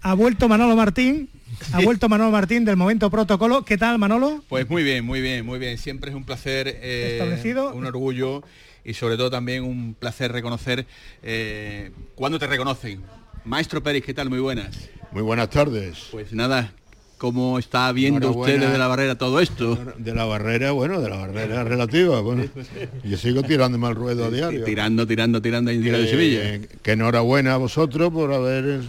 [0.00, 1.28] ha, vuelto Manolo Martín,
[1.72, 3.64] ha vuelto Manolo Martín del momento protocolo.
[3.64, 4.42] ¿Qué tal, Manolo?
[4.48, 5.78] Pues muy bien, muy bien, muy bien.
[5.78, 7.72] Siempre es un placer, eh, Establecido.
[7.74, 8.42] un orgullo
[8.84, 10.86] y sobre todo también un placer reconocer
[11.22, 13.02] eh, cuando te reconocen.
[13.44, 14.30] Maestro Pérez, ¿qué tal?
[14.30, 14.90] Muy buenas.
[15.12, 16.08] Muy buenas tardes.
[16.10, 16.72] Pues nada,
[17.18, 19.76] ¿cómo está viendo usted desde la barrera todo esto?
[19.98, 22.20] De la barrera, bueno, de la barrera relativa.
[22.20, 22.44] Bueno,
[23.04, 24.64] yo sigo tirando mal ruedo a diario.
[24.64, 26.60] Tirando, tirando, tirando en de Sevilla.
[26.82, 28.80] Que enhorabuena a vosotros por haber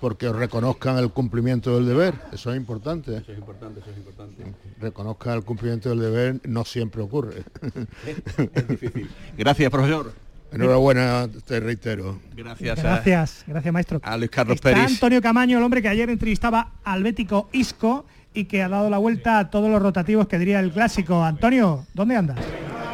[0.00, 3.16] porque os reconozcan el cumplimiento del deber, eso es importante.
[3.16, 4.44] Eso es importante, eso es importante.
[4.80, 7.42] Reconozcan el cumplimiento del deber, no siempre ocurre.
[8.54, 9.10] es difícil.
[9.36, 10.12] Gracias, profesor.
[10.52, 12.18] Enhorabuena, te reitero.
[12.34, 12.82] Gracias.
[12.82, 14.00] Gracias, gracias maestro.
[14.02, 18.44] A Luis Carlos Está Antonio Camaño, el hombre que ayer entrevistaba al bético Isco y
[18.44, 21.24] que ha dado la vuelta a todos los rotativos que diría el clásico.
[21.24, 22.38] Antonio, ¿dónde andas?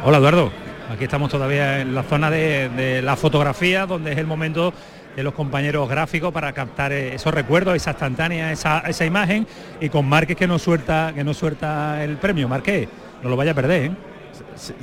[0.03, 0.51] Hola Eduardo,
[0.89, 4.73] aquí estamos todavía en la zona de, la fotografía, donde es el momento
[5.15, 9.47] de los compañeros gráficos para captar esos recuerdos, esa instantánea, esa, esa imagen
[9.79, 12.47] y con Márquez que nos suelta, que nos suelta el premio.
[12.47, 12.87] Márquez,
[13.21, 13.91] no lo vaya a perder, ¿eh?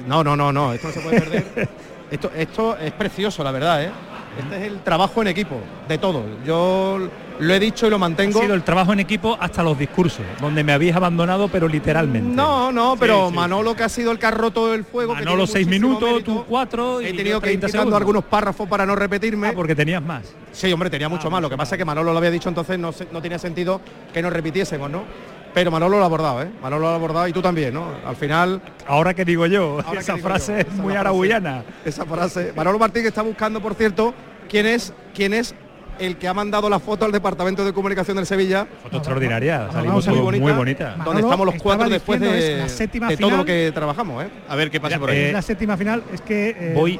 [0.06, 1.68] No, no, no, no, esto no se puede perder.
[2.10, 3.90] Esto, esto es precioso, la verdad, ¿eh?
[4.38, 5.56] Este es el trabajo en equipo,
[5.88, 6.24] de todo.
[6.44, 8.38] Yo lo he dicho y lo mantengo.
[8.38, 12.34] Ha sido el trabajo en equipo hasta los discursos, donde me habéis abandonado, pero literalmente.
[12.34, 15.14] No, no, pero Manolo que ha sido el que ha roto el fuego.
[15.14, 17.00] Manolo seis minutos, tú cuatro.
[17.00, 19.48] He tenido que ir algunos párrafos para no repetirme.
[19.48, 20.22] Ah, porque tenías más.
[20.52, 21.42] Sí, hombre, tenía mucho ah, más.
[21.42, 23.80] Lo que pasa es que Manolo lo había dicho entonces, no, no tenía sentido
[24.12, 25.04] que nos repitiésemos, ¿no?
[25.52, 26.48] Pero Manolo lo ha abordado, ¿eh?
[26.62, 27.86] Manolo lo ha abordado y tú también, ¿no?
[28.06, 28.60] Al final...
[28.86, 31.64] Ahora que digo yo, esa frase es muy aragullana.
[31.84, 32.52] Esa frase.
[32.54, 34.14] Manolo Martín está buscando, por cierto,
[34.48, 35.54] quién es, quién es
[36.00, 38.66] el que ha mandado la foto al Departamento de Comunicación del Sevilla.
[38.82, 40.96] Foto extraordinaria, salimos muy bonita.
[41.04, 44.24] donde estamos los cuatro después de, de todo lo que trabajamos.
[44.24, 44.28] ¿eh?
[44.48, 45.18] A ver qué pasa por ahí.
[45.18, 46.56] Eh, la séptima final es que...
[46.58, 46.98] Eh, voy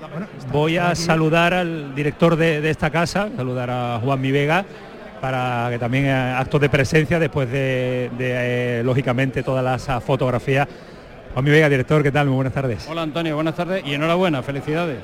[0.52, 4.64] voy a saludar al director de, de, esta casa, saludar a Juan Mi Vega
[5.20, 10.66] para que también eh, actos de presencia después de, eh, lógicamente todas las fotografías.
[11.32, 12.26] Juan Vega, director, ¿qué tal?
[12.26, 12.88] Muy buenas tardes.
[12.88, 14.98] Hola Antonio, buenas tardes y enhorabuena, felicidades.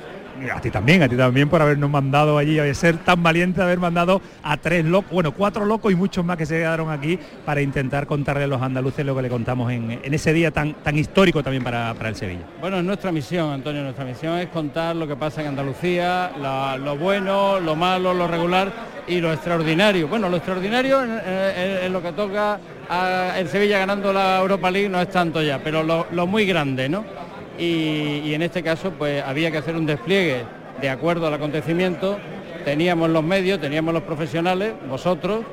[0.55, 3.65] A ti también, a ti también por habernos mandado allí, a ser tan valiente de
[3.65, 7.19] haber mandado a tres locos, bueno, cuatro locos y muchos más que se quedaron aquí
[7.45, 10.97] para intentar contarle a los andaluces lo que le contamos en, ese día tan, tan
[10.99, 12.43] histórico también para, el Sevilla.
[12.61, 16.33] Bueno, es nuestra misión, Antonio, nuestra misión es contar lo que pasa en Andalucía,
[16.79, 18.73] lo bueno, lo malo, lo regular
[19.09, 20.07] y lo extraordinario.
[20.09, 25.01] Bueno, lo extraordinario en, lo que toca a el Sevilla ganando la Europa League no
[25.01, 27.26] es tanto ya, pero lo muy grande, ¿no?
[27.59, 30.43] Y, en este caso pues había que hacer un despliegue
[30.81, 32.19] de acuerdo al acontecimiento,
[32.65, 35.45] teníamos los medios, teníamos los profesionales, vosotros,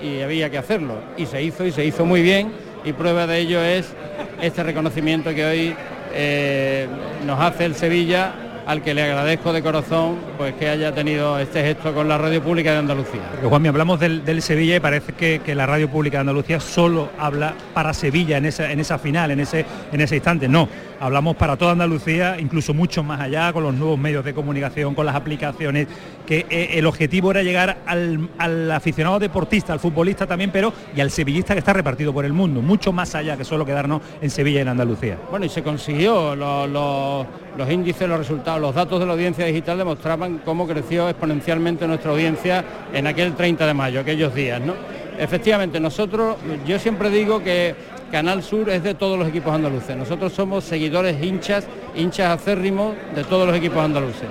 [0.00, 0.94] y había que hacerlo.
[1.16, 2.52] Y se hizo y se hizo muy bien
[2.84, 3.92] y prueba de ello es
[4.40, 5.76] este reconocimiento que hoy
[6.14, 6.86] eh,
[7.26, 8.32] nos hace el Sevilla,
[8.68, 12.42] al que le agradezco de corazón pues que haya tenido este gesto con la radio
[12.42, 13.22] pública de Andalucía.
[13.30, 17.54] Porque Juanmi, hablamos del, Sevilla y parece que, la radio pública de Andalucía solo habla
[17.72, 20.48] para Sevilla en esa, en esa final, en ese, en ese instante.
[20.48, 20.68] No,
[21.00, 25.06] hablamos para toda Andalucía, incluso mucho más allá, con los nuevos medios de comunicación, con
[25.06, 25.88] las aplicaciones,
[26.26, 31.10] que eh, el objetivo era llegar al, aficionado deportista, al futbolista también, pero y al
[31.10, 34.58] sevillista que está repartido por el mundo, mucho más allá que solo quedarnos en Sevilla
[34.58, 35.18] y en Andalucía.
[35.30, 40.38] Bueno, y se consiguió, los índices, los resultados, los datos de la audiencia digital demostraban
[40.44, 44.74] cómo creció exponencialmente nuestra audiencia en aquel 30 de mayo, aquellos días, ¿no?
[45.18, 47.74] Efectivamente, nosotros, yo siempre digo que
[48.12, 49.96] Canal Sur es de todos los equipos andaluces.
[49.96, 54.28] Nosotros somos seguidores hinchas, hinchas acérrimos de todos los equipos andaluces.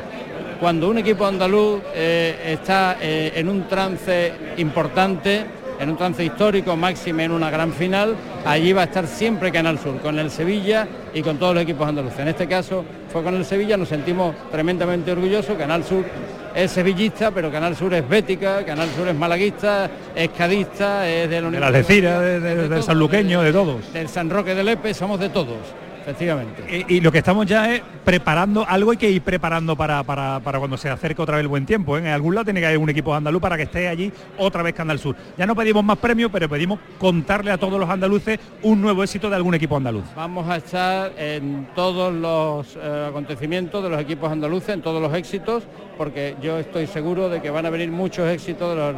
[0.60, 5.46] Cuando un equipo andaluz eh, está eh, en un trance importante,
[5.80, 9.80] en un trance histórico, máximo en una gran final, allí va a estar siempre Canal
[9.80, 12.20] Sur, con el Sevilla y con todos los equipos andaluces.
[12.20, 16.04] En este caso fue con el Sevilla, nos sentimos tremendamente orgullosos, Canal Sur
[16.56, 21.42] es sevillista, pero Canal Sur es bética, Canal Sur es malaguista, es cadista, es de
[21.42, 23.94] la De la Algeciras, de, de, San Luqueño, de todos.
[23.94, 25.58] Del San Roque de Lepe, somos de todos
[26.08, 26.86] efectivamente.
[26.88, 30.78] Y, lo que estamos ya es preparando, algo hay que ir preparando para, para, cuando
[30.78, 31.98] se acerque otra vez el buen tiempo.
[31.98, 32.02] ¿eh?
[32.02, 34.74] En algún lado tiene que haber un equipo andaluz para que esté allí otra vez
[34.74, 35.16] Canal Sur.
[35.38, 39.30] Ya no pedimos más premios, pero pedimos contarle a todos los andaluces un nuevo éxito
[39.30, 40.06] de algún equipo andaluz.
[40.16, 45.14] Vamos a estar en todos los eh, acontecimientos de los equipos andaluces, en todos los
[45.14, 45.64] éxitos,
[45.98, 48.96] porque yo estoy seguro de que van a venir muchos éxitos de los,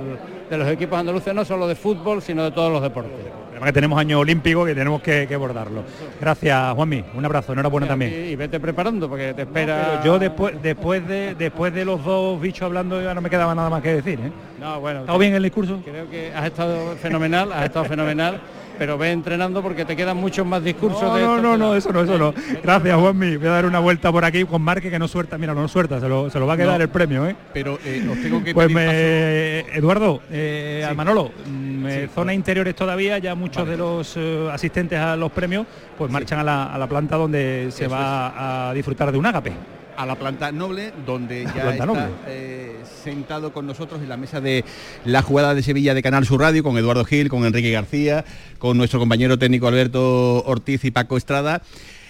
[0.49, 3.99] de los equipos andaluces, no solo de fútbol, sino de todos los deportes que tenemos
[3.99, 5.83] año olímpico que tenemos que, abordarlo.
[6.19, 6.98] Gracias, Juanmi.
[7.13, 8.29] Un abrazo, enhorabuena también.
[8.29, 10.01] Y, vete preparando porque te espera.
[10.03, 13.69] yo después, después de después de los dos bichos hablando ya no me quedaba nada
[13.69, 14.19] más que decir.
[14.19, 14.31] ¿eh?
[14.59, 15.01] No, bueno.
[15.01, 15.81] ¿Está bien el discurso?
[15.83, 18.39] Creo que has estado fenomenal, has estado fenomenal
[18.79, 21.03] pero ve entrenando porque te quedan muchos más discursos.
[21.03, 22.33] No, no, no, no, eso no, eso no.
[22.63, 23.35] Gracias, Juanmi.
[23.35, 25.99] Voy a dar una vuelta por aquí con Marque que no suelta, mira, no suelta,
[25.99, 27.35] se lo, se lo va a quedar el premio, ¿eh?
[27.53, 33.17] Pero eh, os tengo que Pues me, Eduardo, eh, Manolo, mm, eh, zona interiores todavía,
[33.17, 36.87] ya muchos de los eh, asistentes a los premios pues marchan a la, a la
[36.87, 41.73] planta donde se va a disfrutar de un ágape a la planta noble, donde ya
[41.73, 44.63] está eh, sentado con nosotros en la mesa de
[45.03, 48.23] la jugada de Sevilla de Canal Sur Radio, con Eduardo Gil, con Enrique García,
[48.59, 51.61] con nuestro compañero técnico Alberto Ortiz y Paco Estrada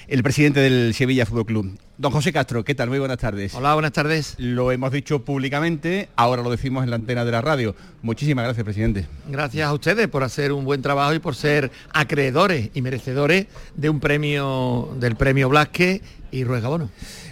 [0.08, 1.80] el presidente del Sevilla Fútbol Club.
[2.00, 2.90] Don José Castro, ¿qué tal?
[2.90, 3.54] Muy buenas tardes.
[3.54, 4.34] Hola, buenas tardes.
[4.40, 7.76] Lo hemos dicho públicamente, ahora lo decimos en la antena de la radio.
[8.02, 9.06] Muchísimas gracias, presidente.
[9.28, 13.90] Gracias a ustedes por hacer un buen trabajo y por ser acreedores y merecedores de
[13.90, 16.90] un premio del premio Blasque y Ruega Bono.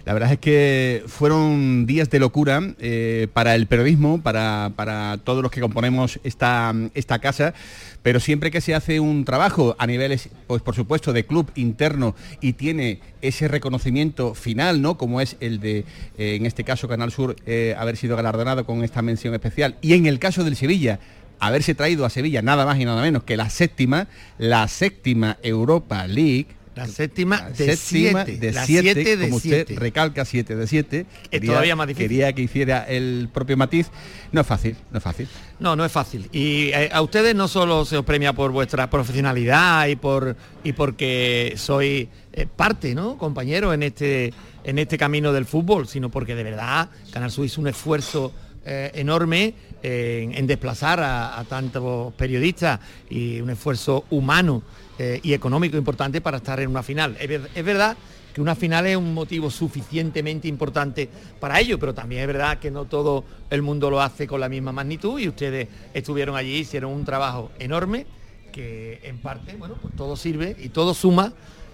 [0.07, 5.43] La verdad es que fueron días de locura eh, para el periodismo, para, para, todos
[5.43, 7.53] los que componemos esta, esta casa,
[8.03, 12.15] pero siempre que se hace un trabajo a niveles, pues por supuesto, de club interno
[12.39, 14.97] y tiene ese reconocimiento final, ¿no?
[14.97, 15.79] Como es el de,
[16.17, 19.75] eh, en este caso, Canal Sur, eh, haber sido galardonado con esta mención especial.
[19.81, 21.01] Y en el caso del Sevilla,
[21.41, 26.07] haberse traído a Sevilla nada más y nada menos que la séptima, la séptima Europa
[26.07, 28.37] League, la séptima de siete.
[28.37, 31.05] De siete, como usted recalca, siete de siete.
[31.31, 32.09] Es todavía más difícil.
[32.09, 33.87] Quería que hiciera el propio matiz.
[34.31, 35.27] No es fácil, no es fácil.
[35.59, 36.29] No, no es fácil.
[36.31, 40.73] Y eh, a ustedes no solo se os premia por vuestra profesionalidad y por y
[40.73, 43.17] porque soy eh, parte, ¿no?
[43.17, 47.59] Compañero en este en este camino del fútbol, sino porque de verdad Canal Sur hizo
[47.61, 48.33] un esfuerzo
[48.65, 54.63] eh, enorme en, desplazar a tantos periodistas y un esfuerzo humano
[54.99, 57.15] eh, y económico importante para estar en una final.
[57.19, 57.95] Es, verdad
[58.33, 61.07] que una final es un motivo suficientemente importante
[61.39, 64.49] para ello, pero también es verdad que no todo el mundo lo hace con la
[64.49, 68.07] misma magnitud y ustedes estuvieron allí, hicieron un trabajo enorme
[68.51, 71.31] que en parte, bueno, pues todo sirve y todo suma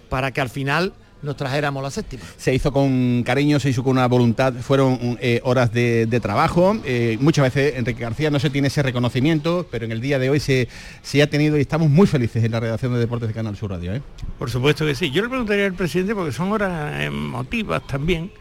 [0.10, 0.92] para que al final
[1.24, 2.24] nos trajéramos la séptima.
[2.38, 6.78] Se hizo con cariño, se hizo con una voluntad, fueron eh, horas de, trabajo.
[6.86, 10.30] Eh, muchas veces Enrique García no se tiene ese reconocimiento, pero en el día de
[10.30, 10.68] hoy se,
[11.02, 13.72] se ha tenido y estamos muy felices en la redacción de Deportes de Canal Sur
[13.72, 13.94] Radio.
[13.96, 14.02] ¿eh?
[14.38, 15.12] Por supuesto que sí.
[15.12, 18.32] Yo le preguntaría al presidente, porque son horas emotivas también,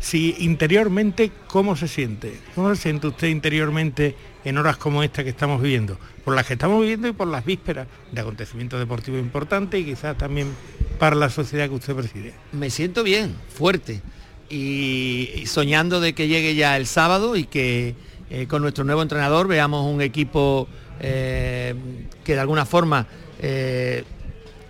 [0.00, 2.32] si interiormente, ¿cómo se siente?
[2.54, 5.98] ¿Cómo se siente usted interiormente en horas como esta que estamos viviendo?
[6.24, 10.16] Por las que estamos viviendo y por las vísperas de acontecimientos deportivos importantes y quizás
[10.16, 10.48] también
[11.00, 12.34] para la sociedad que usted preside?
[12.52, 14.02] Me siento bien, fuerte
[14.50, 17.94] y, soñando de que llegue ya el sábado y que
[18.28, 20.68] eh, con nuestro nuevo entrenador veamos un equipo
[21.00, 21.74] eh,
[22.22, 23.06] que de alguna forma
[23.40, 24.04] eh,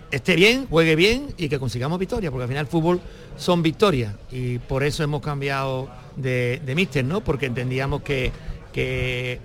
[0.09, 3.01] esté bien, juegue bien y que consigamos victorias, porque al final el fútbol
[3.35, 7.21] son victorias y por eso hemos cambiado de, míster, ¿no?
[7.21, 8.31] Porque entendíamos que,
[8.71, 9.37] que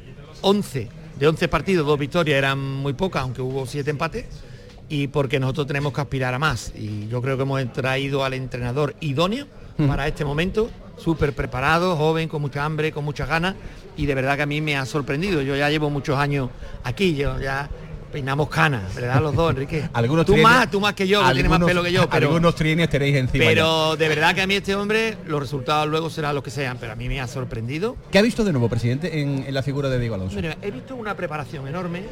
[0.43, 0.89] 11,
[1.19, 4.27] de 11 partidos, dos victorias eran muy pocas, aunque hubo siete empates
[4.89, 6.73] y porque nosotros tenemos que aspirar a más.
[6.77, 9.47] Y yo creo que hemos traído al entrenador idóneo
[9.87, 13.55] para este momento súper preparado, joven, con mucha hambre, con muchas ganas
[13.97, 15.43] y de verdad que a mí me ha sorprendido.
[15.43, 16.51] Yo ya llevo muchos años
[16.85, 17.69] aquí, yo ya
[18.17, 19.21] peinamos canas, ¿verdad?
[19.21, 19.91] Los dos, Enrique.
[19.93, 22.09] algunos tú más, tú más que yo, que tienes más pelo que yo.
[22.09, 23.45] Pero, algunos trienios tenéis encima.
[23.45, 26.79] Pero de verdad que a mí este hombre, los resultados luego serán los que sean,
[26.81, 27.95] pero a mí me ha sorprendido.
[28.11, 30.39] ¿Qué ha visto de nuevo, presidente, en, la figura de Diego Alonso?
[30.39, 32.05] he visto una preparación enorme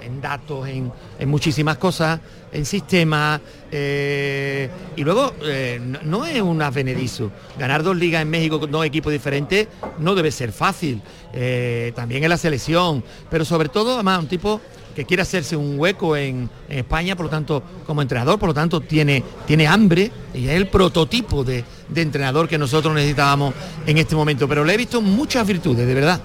[0.00, 0.90] en, datos, en,
[1.28, 2.18] muchísimas cosas,
[2.50, 3.38] en sistemas,
[3.70, 7.30] eh, y luego eh, no, es un avenedizo.
[7.58, 11.02] Ganar dos ligas en México con dos equipos diferentes no debe ser fácil.
[11.34, 14.62] Eh, también en la selección, pero sobre todo, además, un tipo
[14.94, 18.80] que quiere hacerse un hueco en, España, por lo tanto, como entrenador, por lo tanto,
[18.80, 21.64] tiene, tiene hambre y es el prototipo de,
[21.94, 23.52] entrenador que nosotros necesitábamos
[23.86, 24.48] en este momento.
[24.48, 26.20] Pero le he visto muchas virtudes, de verdad.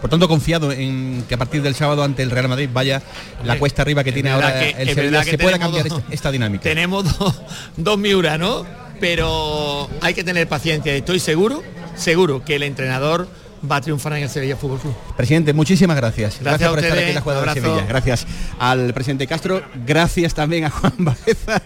[0.00, 3.02] Por tanto, confiado en que a partir del sábado ante el Real Madrid vaya
[3.44, 6.62] la cuesta arriba que tiene ahora el Sevilla, que pueda cambiar esta, dinámica.
[6.62, 7.40] Tenemos dos,
[7.76, 8.66] dos Miura, ¿no?
[9.00, 10.94] Pero hay que tener paciencia.
[10.94, 11.62] Estoy seguro,
[11.96, 13.28] seguro que el entrenador
[13.70, 14.94] va a triunfar en el Sevilla Fútbol Club.
[15.16, 16.38] Presidente, muchísimas gracias.
[16.40, 17.86] Gracias, por estar aquí en la jugada de Sevilla.
[17.88, 18.26] Gracias
[18.58, 19.62] al presidente Castro.
[19.86, 21.62] Gracias también a Juan Baeza,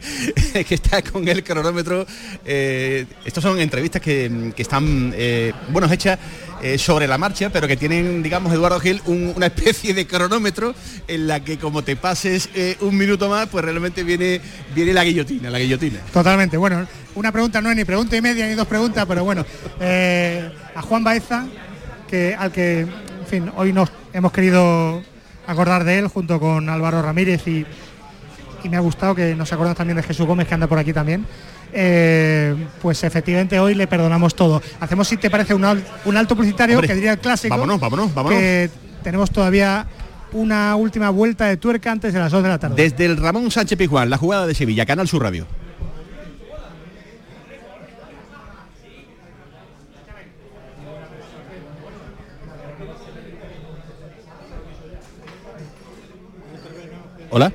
[0.67, 2.07] que está con el cronómetro.
[2.45, 6.19] Eh, estas son entrevistas que, están, eh, bueno, hechas
[6.63, 10.75] eh, sobre la marcha, pero que tienen, digamos, Eduardo Gil, una especie de cronómetro
[11.09, 12.49] en la que como te pases
[12.81, 14.41] un minuto más, pues realmente viene,
[14.75, 16.01] viene la guillotina, la guillotina.
[16.13, 16.57] Totalmente.
[16.57, 19.45] Bueno, una pregunta no es ni pregunta y media ni dos preguntas, pero bueno,
[20.75, 21.47] a Juan Baeza
[22.39, 25.03] al que, en fin, hoy nos hemos querido
[25.47, 27.67] acordar de él junto con Álvaro Ramírez y,
[28.69, 31.25] me ha gustado que nos acordamos también de Jesús Gómez que anda por aquí también.
[31.73, 34.61] Eh, pues efectivamente hoy le perdonamos todo.
[34.81, 37.55] Hacemos, si te parece, un, alto publicitario que diría el clásico.
[37.55, 38.39] Vámonos, vámonos, vámonos.
[38.39, 38.69] Que
[39.03, 39.87] tenemos todavía
[40.33, 42.83] una última vuelta de tuerca antes de las 2 de la tarde.
[42.83, 45.47] Desde el Ramón Sánchez Pizjuán, la jugada de Sevilla, Canal Sur Radio.
[57.31, 57.53] Hola.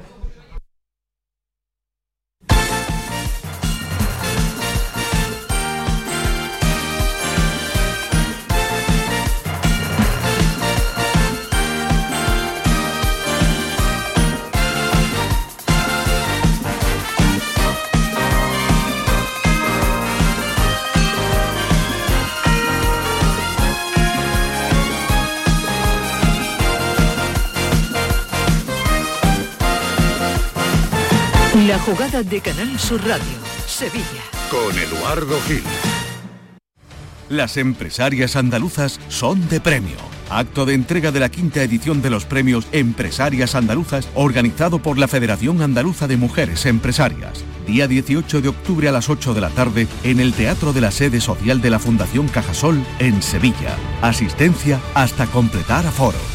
[31.85, 34.23] Jugada de Canal Sur Radio, Sevilla.
[34.49, 35.61] Con Eduardo Gil.
[37.29, 39.95] Las empresarias andaluzas son de premio.
[40.31, 45.07] Acto de entrega de la quinta edición de los premios Empresarias Andaluzas, organizado por la
[45.07, 47.43] Federación Andaluza de Mujeres Empresarias.
[47.67, 50.89] Día 18 de octubre a las 8 de la tarde en el Teatro de la
[50.89, 53.77] Sede Social de la Fundación Cajasol en Sevilla.
[54.01, 56.34] Asistencia hasta completar aforo.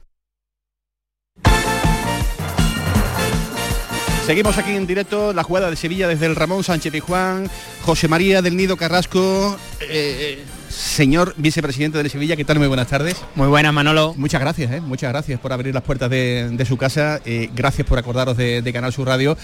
[4.25, 7.49] Seguimos aquí en directo la jugada de Sevilla desde el Ramón Sánchez Juan,
[7.81, 9.57] José María del Nido Carrasco.
[9.81, 12.59] Eh, eh, Señor vicepresidente de Sevilla, ¿qué tal?
[12.59, 13.17] Muy buenas tardes.
[13.35, 14.13] Muy buenas, Manolo.
[14.15, 14.79] Muchas gracias, ¿eh?
[14.79, 17.19] muchas gracias por abrir las puertas de, su casa.
[17.25, 19.35] Eh, gracias por acordaros de, Canal Sur Radio.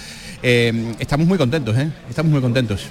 [0.42, 1.76] Estamos muy contentos,
[2.08, 2.88] estamos muy contentos.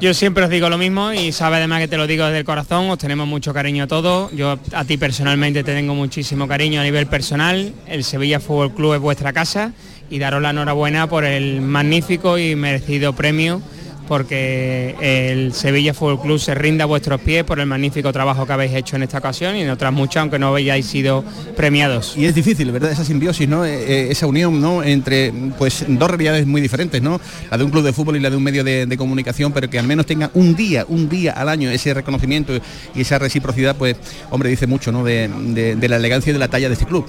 [0.00, 2.44] Yo siempre os digo lo mismo y sabe además que te lo digo desde el
[2.44, 4.30] corazón, os tenemos mucho cariño a todos.
[4.32, 7.72] Yo a ti personalmente te tengo muchísimo cariño a nivel personal.
[7.86, 9.72] El Sevilla Fútbol Club es vuestra casa
[10.10, 13.62] y daros la enhorabuena por el magnífico y merecido premio
[14.08, 18.52] porque el Sevilla Fútbol Club se rinda a vuestros pies por el magnífico trabajo que
[18.54, 21.22] habéis hecho en esta ocasión y en otras muchas, aunque no hayáis sido
[21.56, 22.16] premiados.
[22.16, 22.90] Y es difícil, ¿verdad?
[22.90, 23.66] Esa simbiosis, ¿no?
[23.66, 24.82] Eh, eh, esa unión, ¿no?
[24.82, 27.20] Entre pues dos realidades muy diferentes, ¿no?
[27.50, 29.78] La de un club de fútbol y la de un medio de, comunicación, pero que
[29.78, 32.58] al menos tenga un día, un día al año ese reconocimiento
[32.94, 33.96] y esa reciprocidad, pues,
[34.30, 35.04] hombre, dice mucho, ¿no?
[35.04, 35.28] de
[35.88, 37.06] la elegancia y de la talla de este club.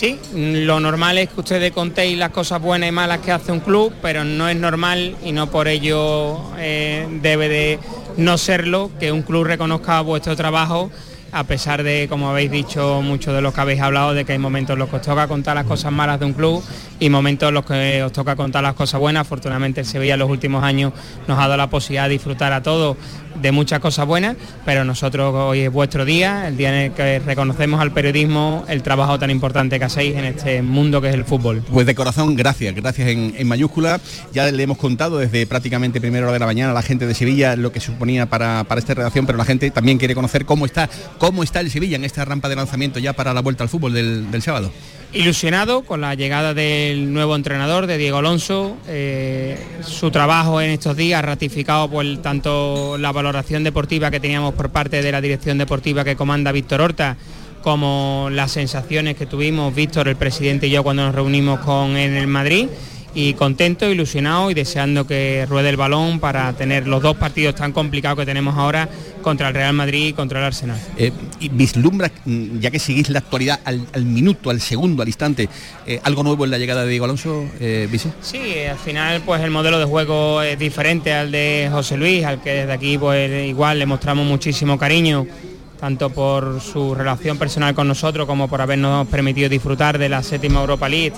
[0.00, 3.60] Sí, lo normal es que ustedes contéis las cosas buenas y malas que hace un
[3.60, 7.78] club, pero no es normal y no por ello eh, debe de
[8.16, 10.90] no serlo que un club reconozca vuestro trabajo
[11.32, 14.38] a pesar de, como habéis dicho, muchos de los que habéis hablado, de que hay
[14.38, 16.62] momentos en los que os toca contar las cosas malas de un club
[16.98, 19.22] y momentos en los que os toca contar las cosas buenas.
[19.22, 20.92] Afortunadamente el Sevilla en los últimos años
[21.28, 22.96] nos ha dado la posibilidad de disfrutar a todos
[23.40, 27.18] de muchas cosas buenas, pero nosotros hoy es vuestro día, el día en el que
[27.20, 31.24] reconocemos al periodismo el trabajo tan importante que hacéis en este mundo que es el
[31.24, 31.62] fútbol.
[31.70, 34.00] Pues de corazón, gracias, gracias en, mayúscula.
[34.32, 37.14] Ya le hemos contado desde prácticamente primera hora de la mañana a la gente de
[37.14, 40.66] Sevilla lo que suponía para, para esta redacción, pero la gente también quiere conocer cómo
[40.66, 40.88] está,
[41.18, 43.92] cómo está el Sevilla en esta rampa de lanzamiento ya para la vuelta al fútbol
[43.92, 44.70] del, sábado.
[45.12, 50.96] Ilusionado con la llegada del nuevo entrenador, de Diego Alonso, eh, su trabajo en estos
[50.96, 53.29] días ratificado por tanto la valoración
[53.64, 57.16] deportiva que teníamos por parte de la dirección deportiva que comanda Víctor Horta,
[57.62, 62.16] como las sensaciones que tuvimos Víctor, el presidente y yo cuando nos reunimos con en
[62.16, 62.68] el Madrid
[63.14, 67.72] y contento, ilusionado y deseando que ruede el balón para tener los dos partidos tan
[67.72, 68.88] complicados que tenemos ahora
[69.22, 70.78] contra el Real Madrid y contra el Arsenal.
[70.96, 75.48] Eh, y vislumbra, mm, ya que seguís la actualidad al, minuto, al segundo, al instante,
[75.86, 77.88] eh, algo nuevo en la llegada de Diego Alonso, eh,
[78.22, 78.38] Sí,
[78.70, 82.50] al final pues el modelo de juego es diferente al de José Luis, al que
[82.50, 85.26] desde aquí pues igual le mostramos muchísimo cariño
[85.80, 90.60] tanto por su relación personal con nosotros como por habernos permitido disfrutar de la séptima
[90.60, 91.14] Europa League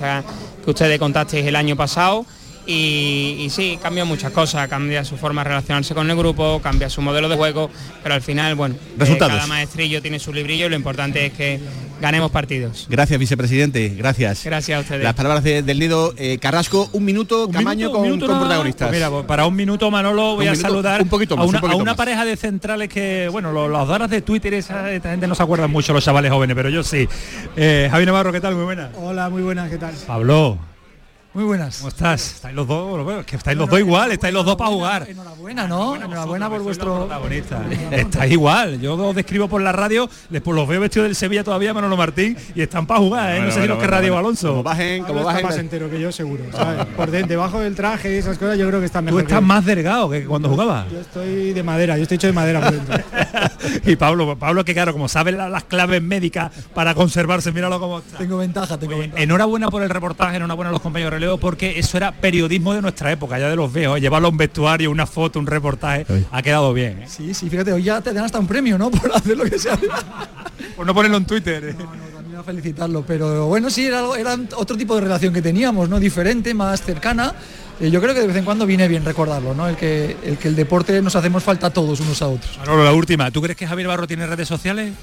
[0.64, 2.24] que ustedes contasteis el año pasado.
[2.66, 7.02] Y, sí, cambia muchas cosas, cambia su forma de relacionarse con el grupo, cambia su
[7.02, 7.70] modelo de juego,
[8.02, 11.60] pero al final, bueno, eh, cada maestrillo tiene su librillo y lo importante es que
[12.00, 12.86] ganemos partidos.
[12.88, 14.44] Gracias, vicepresidente, gracias.
[14.44, 15.02] Gracias a ustedes.
[15.02, 18.88] Las palabras del nido eh, Carrasco, un minuto, Camaño con, protagonistas.
[18.88, 22.36] Pues mira, para un minuto, Manolo, voy a saludar un poquito a, una, pareja de
[22.36, 26.04] centrales que, bueno, los, los doras de Twitter, esa, gente no se acuerdan mucho los
[26.04, 27.08] chavales jóvenes, pero yo sí.
[27.56, 28.54] Eh, Javi Navarro, ¿qué tal?
[28.54, 28.90] Muy buena.
[28.96, 29.94] Hola, muy buenas, ¿qué tal?
[30.06, 30.71] Pablo.
[31.34, 31.78] Muy buenas.
[31.78, 32.34] ¿Cómo estás?
[32.34, 35.06] Estáis los dos, que estáis los dos igual, estáis los dos para jugar.
[35.08, 35.96] Enhorabuena, ¿no?
[35.96, 37.64] Enhorabuena por vuestro protagonista.
[37.90, 38.78] Estáis igual.
[38.78, 42.36] Yo os describo por la radio, después los veo vestidos del Sevilla todavía, Manolo Martín,
[42.54, 43.40] y están para jugar, ¿eh?
[43.40, 44.50] no sé si los que Radio Alonso.
[44.50, 45.46] Como bajen, como bajen.
[45.46, 46.44] más entero que yo seguro.
[46.96, 49.22] Por debajo del traje y esas cosas yo creo que están mejor.
[49.22, 50.90] Tú estás más delgado que cuando jugabas.
[50.90, 53.04] Yo estoy de madera, yo estoy hecho de madera por dentro.
[53.90, 58.18] y Pablo, Pablo que claro, como sabe las claves médicas para conservarse, míralo como está.
[58.18, 59.22] Tengo ventaja, tengo ventaja.
[59.22, 63.38] Enhorabuena por el reportaje, enhorabuena a los compañeros relevo, porque eso periodismo de nuestra época,
[63.38, 67.02] ya de los viejos, llevarlo a un vestuario, una foto, un reportaje, ha quedado bien.
[67.02, 67.06] ¿eh?
[67.08, 68.90] Sí, sí, fíjate, hoy ya te dan hasta un premio, ¿no?
[68.90, 69.78] Por hacer lo que sea.
[70.76, 71.64] Por no ponerlo en Twitter.
[71.64, 71.76] ¿eh?
[72.36, 76.00] a felicitarlo, pero bueno, sí, era, era otro tipo de relación que teníamos, ¿no?
[76.00, 77.34] Diferente, más cercana.
[77.78, 79.68] Eh, yo creo que de vez en cuando viene bien recordarlo, ¿no?
[79.68, 82.58] El que, el que el deporte nos hacemos falta a todos unos a otros.
[82.58, 83.30] Manolo, la última.
[83.30, 84.94] ¿Tú crees que Javier Barro tiene redes sociales?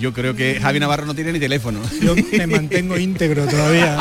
[0.00, 1.80] Yo creo que Javi Navarro no tiene ni teléfono.
[2.00, 3.96] Yo me mantengo íntegro todavía.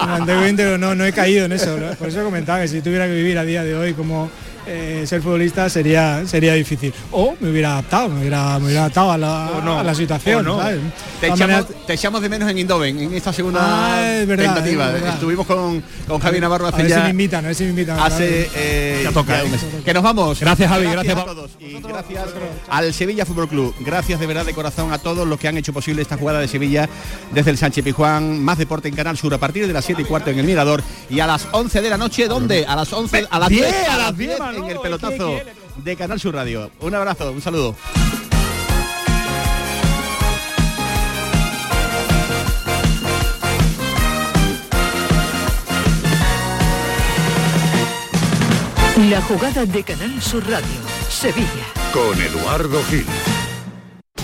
[0.00, 1.76] Me mantengo íntegro, no, no he caído en eso.
[1.98, 4.30] Por eso comentaba que si tuviera que vivir a día de hoy como
[4.68, 6.92] eh, ser futbolista sería sería difícil.
[7.12, 10.46] O me hubiera adaptado, me hubiera, adaptado a la, situación.
[11.20, 14.96] Te, echamos, de menos en Indoven, en esta segunda ah, tentativa.
[14.96, 17.70] Estuvimos con, con Javi Navarro hace a ver si me invitan, a ver si me
[17.70, 17.98] invitan.
[17.98, 19.42] Hace eh, toca,
[19.84, 20.40] Que nos vamos.
[20.40, 21.50] Gracias Javi, gracias, a todos.
[21.58, 22.24] Y gracias
[22.68, 23.74] al Sevilla Fútbol Club.
[23.80, 26.48] Gracias de verdad de corazón a todos los que han hecho posible esta jugada de
[26.48, 26.88] Sevilla
[27.32, 28.42] desde el Sánchez Pijuán.
[28.42, 30.82] Más deporte en Canal Sur a partir de las 7 y cuarto en el Mirador.
[31.08, 32.66] Y a las 11 de la noche, ¿dónde?
[32.66, 35.40] A las 11, a las 10, a las 10 en el pelotazo
[35.76, 36.70] de Canal Sur Radio.
[36.80, 37.74] Un abrazo, un saludo.
[49.10, 50.66] La jugada de Canal Sur Radio,
[51.08, 51.46] Sevilla.
[51.92, 53.06] Con Eduardo Gil.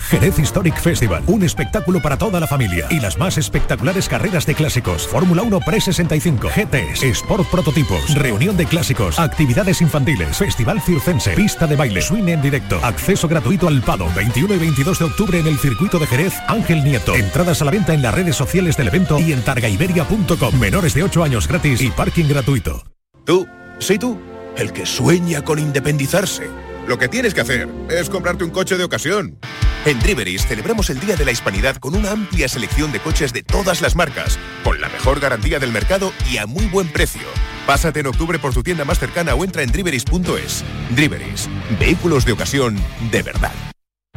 [0.00, 4.54] Jerez Historic Festival, un espectáculo para toda la familia y las más espectaculares carreras de
[4.54, 5.06] clásicos.
[5.06, 11.76] Fórmula 1 Pre-65, GTs, Sport Prototipos, reunión de clásicos, actividades infantiles, Festival Circense, pista de
[11.76, 15.58] baile, swing en directo, acceso gratuito al Pado, 21 y 22 de octubre en el
[15.58, 17.14] circuito de Jerez, Ángel Nieto.
[17.14, 20.58] Entradas a la venta en las redes sociales del evento y en targaiberia.com.
[20.58, 22.82] Menores de 8 años gratis y parking gratuito.
[23.24, 23.46] Tú,
[23.78, 24.18] sí tú,
[24.56, 26.48] el que sueña con independizarse.
[26.86, 29.38] Lo que tienes que hacer es comprarte un coche de ocasión.
[29.86, 33.42] En Driveris celebramos el Día de la Hispanidad con una amplia selección de coches de
[33.42, 37.22] todas las marcas, con la mejor garantía del mercado y a muy buen precio.
[37.66, 40.64] Pásate en octubre por tu tienda más cercana o entra en driveris.es.
[40.90, 42.76] Driveris, vehículos de ocasión
[43.10, 43.52] de verdad.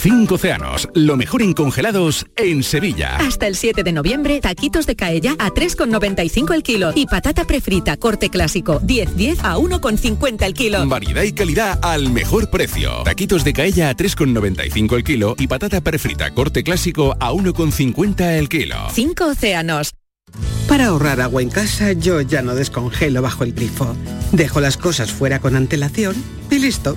[0.00, 3.16] Cinco océanos, lo mejor en congelados en Sevilla.
[3.16, 7.96] Hasta el 7 de noviembre, taquitos de caella a 3,95 el kilo y patata prefrita
[7.96, 10.86] corte clásico 10-10 a 1,50 el kilo.
[10.86, 13.02] Variedad y calidad al mejor precio.
[13.02, 18.48] Taquitos de caella a 3,95 el kilo y patata prefrita corte clásico a 1,50 el
[18.48, 18.76] kilo.
[18.92, 19.94] Cinco océanos.
[20.68, 23.96] Para ahorrar agua en casa, yo ya no descongelo bajo el grifo.
[24.30, 26.14] Dejo las cosas fuera con antelación
[26.52, 26.96] y listo.